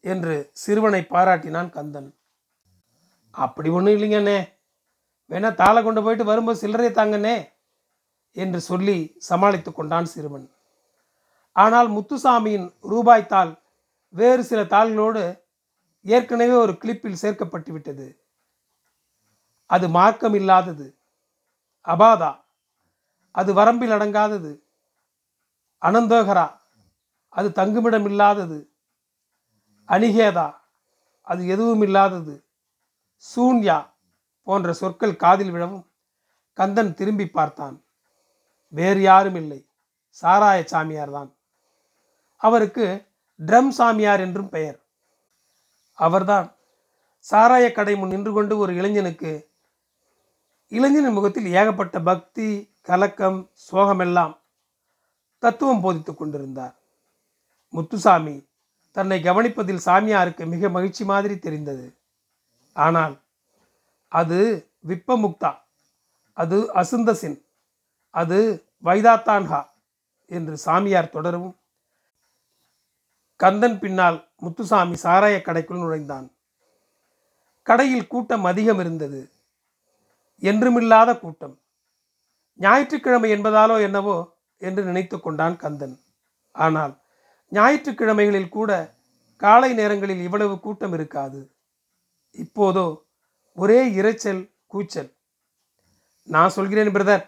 என்று 0.00 0.34
சிறுவனை 0.52 1.02
பாராட்டினான் 1.02 1.70
கந்தன். 1.70 2.10
அப்படி 3.30 3.68
ஒன்றும் 3.68 3.94
இல்லைங்கண்ணே 3.96 4.38
வேணா 5.30 5.50
தாளை 5.54 5.80
கொண்டு 5.82 6.00
போயிட்டு 6.02 6.24
வரும்போது 6.24 6.60
சில்லறையை 6.62 6.92
தாங்கண்ணே 6.94 7.36
என்று 8.36 8.60
சொல்லி 8.60 8.96
சமாளித்து 9.18 9.70
கொண்டான் 9.72 10.04
சிறுவன். 10.04 10.46
ஆனால் 11.56 11.88
முத்துசாமியின் 11.88 12.66
ரூபாய் 12.80 13.26
தாள் 13.26 13.52
வேறு 14.14 14.42
சில 14.44 14.60
தாள்களோடு 14.74 15.22
ஏற்கனவே 16.04 16.52
ஒரு 16.52 16.72
கிளிப்பில் 16.72 17.20
சேர்க்கப்பட்டு 17.22 17.70
விட்டது. 17.70 18.24
அது 19.66 19.88
மார்க்கம் 19.88 20.34
இல்லாதது 20.34 20.98
அபாதா. 21.86 22.44
அது 23.30 23.54
வரம்பில் 23.54 23.94
அடங்காதது. 23.96 24.62
அனந்தோகரா. 25.82 26.60
அது 27.28 27.52
தங்குமிடம் 27.52 28.04
இல்லாதது 28.04 28.70
அனிகேதா 29.88 30.60
அது 31.20 31.46
எதுவும் 31.46 31.82
இல்லாதது 31.82 32.46
சூன்யா 33.36 33.90
போன்ற 34.42 34.72
சொற்கள் 34.72 35.16
காதில் 35.16 35.50
விழவும். 35.50 35.86
கந்தன் 36.52 36.94
திரும்பி 36.94 37.26
பார்த்தான். 37.28 37.84
வேறு 38.68 39.00
யாரும் 39.02 39.34
இல்லை 39.34 39.66
சாராய 40.22 40.64
சாமியார் 40.64 41.10
தான் 41.10 41.36
அவருக்கு 42.36 43.06
ட்ரம் 43.40 43.68
சாமியார் 43.68 44.20
என்றும் 44.20 44.48
பெயர். 44.48 44.81
அவர்தான். 46.06 46.48
சாராய 47.26 47.66
கடை 47.72 47.94
முன் 47.96 48.12
நின்று 48.12 48.30
கொண்டு 48.32 48.54
ஒரு 48.62 48.72
இளைஞனுக்கு 48.78 49.32
இளைஞனின் 50.72 51.16
முகத்தில் 51.16 51.48
ஏகப்பட்ட 51.58 51.96
பக்தி 52.10 52.48
கலக்கம் 52.88 53.40
சோகமெல்லாம் 53.66 54.34
தத்துவம் 55.42 55.82
போதித்து 55.84 56.12
கொண்டிருந்தார். 56.14 56.74
முத்துசாமி 57.74 58.36
தன்னை 58.96 59.18
கவனிப்பதில் 59.24 59.84
சாமியாருக்கு 59.86 60.44
மிக 60.46 60.68
மகிழ்ச்சி 60.68 61.04
மாதிரி 61.10 61.34
தெரிந்தது. 61.38 61.86
ஆனால் 62.76 63.14
அது 64.12 64.38
விப்பமுக்தா 64.88 65.52
அது 66.36 66.56
அசுந்தசின் 66.80 67.38
அது 68.14 68.38
வைதாத்தான்ஹா 68.84 69.60
என்று 70.30 70.54
சாமியார் 70.66 71.14
தொடரவும் 71.16 71.56
கந்தன் 73.42 73.78
பின்னால் 73.78 74.18
முத்துசாமி 74.36 74.96
சாராய 75.02 75.36
கடைக்குள் 75.38 75.82
நுழைந்தான். 75.82 76.26
கடையில் 77.66 78.10
கூட்டம் 78.12 78.44
அதிகம் 78.44 78.78
இருந்தது. 78.78 79.20
என்றுமில்லாத 80.42 81.10
கூட்டம். 81.18 81.54
ஞாயிற்றுக்கிழமை 82.60 83.28
என்பதாலோ 83.34 83.76
என்னவோ 83.82 84.16
என்று 84.60 84.82
நினைத்து 84.84 85.16
கொண்டான் 85.20 85.56
கந்தன். 85.56 85.96
ஆனால் 86.54 86.92
ஞாயிற்றுக்கிழமைகளில் 87.52 88.54
கூட 88.56 88.70
காலை 89.42 89.70
நேரங்களில் 89.72 90.22
இவ்வளவு 90.26 90.54
கூட்டம் 90.60 90.92
இருக்காது. 90.92 91.40
இப்போதோ 92.36 92.86
ஒரே 93.58 93.80
இரைச்சல் 94.00 94.42
கூச்சல். 94.66 95.10
நான் 96.28 96.54
சொல்கிறேன் 96.56 96.94
பிரதர் 96.96 97.24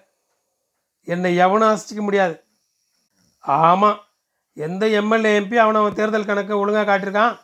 என்னை 1.08 1.32
எவனும் 1.36 1.70
அசிச்சிக்க 1.70 2.02
முடியாது. 2.02 2.36
ஆமாம் 3.44 3.98
எந்த 4.56 4.84
எம்எல்ஏ 4.98 5.30
எம்பி 5.38 5.56
அவனை 5.62 5.78
அவன் 5.80 5.96
தேர்தல் 5.98 6.28
கணக்கை 6.28 6.56
ஒழுங்காக 6.62 6.86
காட்டியிருக்கான்? 6.88 7.34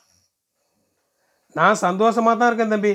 நான் 1.58 1.82
சந்தோஷமாக 1.86 2.34
தான் 2.36 2.50
இருக்கேன் 2.50 2.74
தம்பி. 2.74 2.92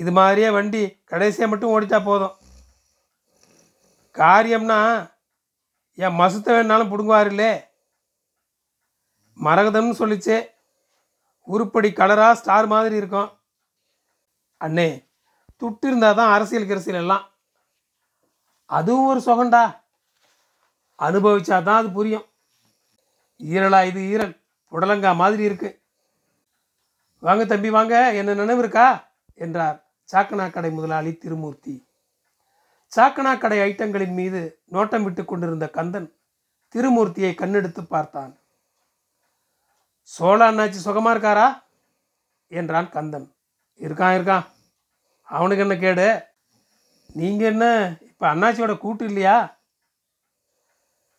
இது 0.00 0.10
மாதிரியே 0.18 0.50
வண்டி 0.56 0.82
கடைசியாக 1.10 1.50
மட்டும் 1.50 1.72
ஓடித்தா 1.74 1.98
போதும். 2.04 2.36
காரியம்னா 4.14 4.78
என் 6.04 6.18
மசத்தை 6.20 6.50
வேணாலும் 6.56 6.90
பிடுங்குவாரில்லே. 6.92 7.50
மரகதம்னு 9.46 10.00
சொல்லிச்சு. 10.02 10.36
உருப்படி 11.48 11.88
கலராக 12.00 12.38
ஸ்டார் 12.40 12.66
மாதிரி 12.74 12.94
இருக்கும். 13.00 13.30
அண்ணே 14.60 14.88
துட்டு 15.60 15.86
இருந்தால் 15.88 16.18
தான் 16.18 16.32
அரசியல் 16.34 16.70
கரசியல் 16.70 17.02
எல்லாம். 17.02 17.24
அதுவும் 18.78 19.10
ஒரு 19.12 19.20
சுகண்டா 19.28 19.62
அனுபவிச்சா 20.98 21.56
தான் 21.68 21.80
அது 21.80 21.88
புரியும். 21.98 22.26
ஈரலா 23.40 23.86
இது 23.86 24.00
ஈரல். 24.00 24.40
புடலங்கா 24.72 25.14
மாதிரி 25.14 25.42
இருக்கு. 25.42 25.82
வாங்க 27.18 27.44
தம்பி 27.44 27.70
வாங்க. 27.70 28.14
என்ன 28.14 28.34
நினைவு 28.34 28.58
இருக்கா? 28.58 29.12
என்றார் 29.34 29.84
சாக்கனா 30.12 30.50
கடை 30.50 30.70
முதலாளி 30.70 31.10
திருமூர்த்தி. 31.10 31.88
சாக்கனா 32.96 33.38
கடை 33.38 33.58
ஐட்டங்களின் 33.58 34.12
மீது 34.12 34.60
நோட்டம் 34.72 35.02
விட்டு 35.02 35.24
கொண்டிருந்த 35.24 35.68
கந்தன் 35.68 36.14
திருமூர்த்தியை 36.74 37.32
கண்ணெடுத்து 37.34 37.82
பார்த்தான். 37.82 38.38
சோழ 40.02 40.52
அண்ணாச்சி 40.52 40.80
சுகமாக 40.86 41.18
இருக்காரா? 41.18 41.62
என்றான் 42.48 42.90
கந்தன். 42.90 43.34
இருக்கான் 43.78 44.16
இருக்கான். 44.18 44.46
அவனுக்கு 45.22 45.62
என்ன 45.62 45.76
கேடு? 45.76 46.24
நீங்கள் 47.12 47.50
என்ன 47.50 47.96
இப்போ 48.00 48.34
அண்ணாச்சியோட 48.34 48.78
கூட்டு 48.78 49.04
இல்லையா? 49.04 49.56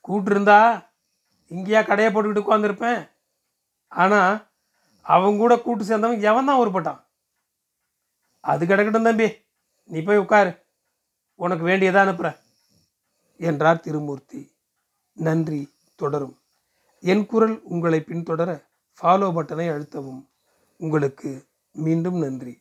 கூட்டு 0.01 0.31
இருந்தா 0.31 0.90
இங்கேயா 1.51 1.85
கடையை 1.85 2.13
போட்டுக்கிட்டு 2.13 2.45
உட்காந்துருப்பேன் 2.47 3.09
ஆனால் 3.87 4.49
அவங்க 5.01 5.37
கூட 5.37 5.59
கூட்டு 5.59 5.83
சேர்ந்தவன் 5.85 6.21
எவன் 6.21 6.45
தான் 6.45 6.59
உருப்பட்டான்? 6.59 7.03
அது 8.39 8.65
கிடக்கட்டும் 8.65 9.03
தம்பி. 9.03 9.27
நீ 9.83 10.01
போய் 10.01 10.17
உட்காரு. 10.17 10.65
உனக்கு 11.35 11.63
வேண்டியதை 11.63 12.01
அனுப்புகிறேன் 12.01 12.39
என்றார் 13.37 13.83
திருமூர்த்தி. 13.83 14.55
நன்றி 15.13 15.73
தொடரும். 15.95 16.41
என் 16.99 17.25
குரல் 17.25 17.61
உங்களை 17.63 17.99
பின்தொடர 17.99 18.63
ஃபாலோ 19.01 19.27
பட்டனை 19.35 19.67
அழுத்தவும். 19.69 20.29
உங்களுக்கு 20.77 21.49
மீண்டும் 21.71 22.17
நன்றி. 22.17 22.60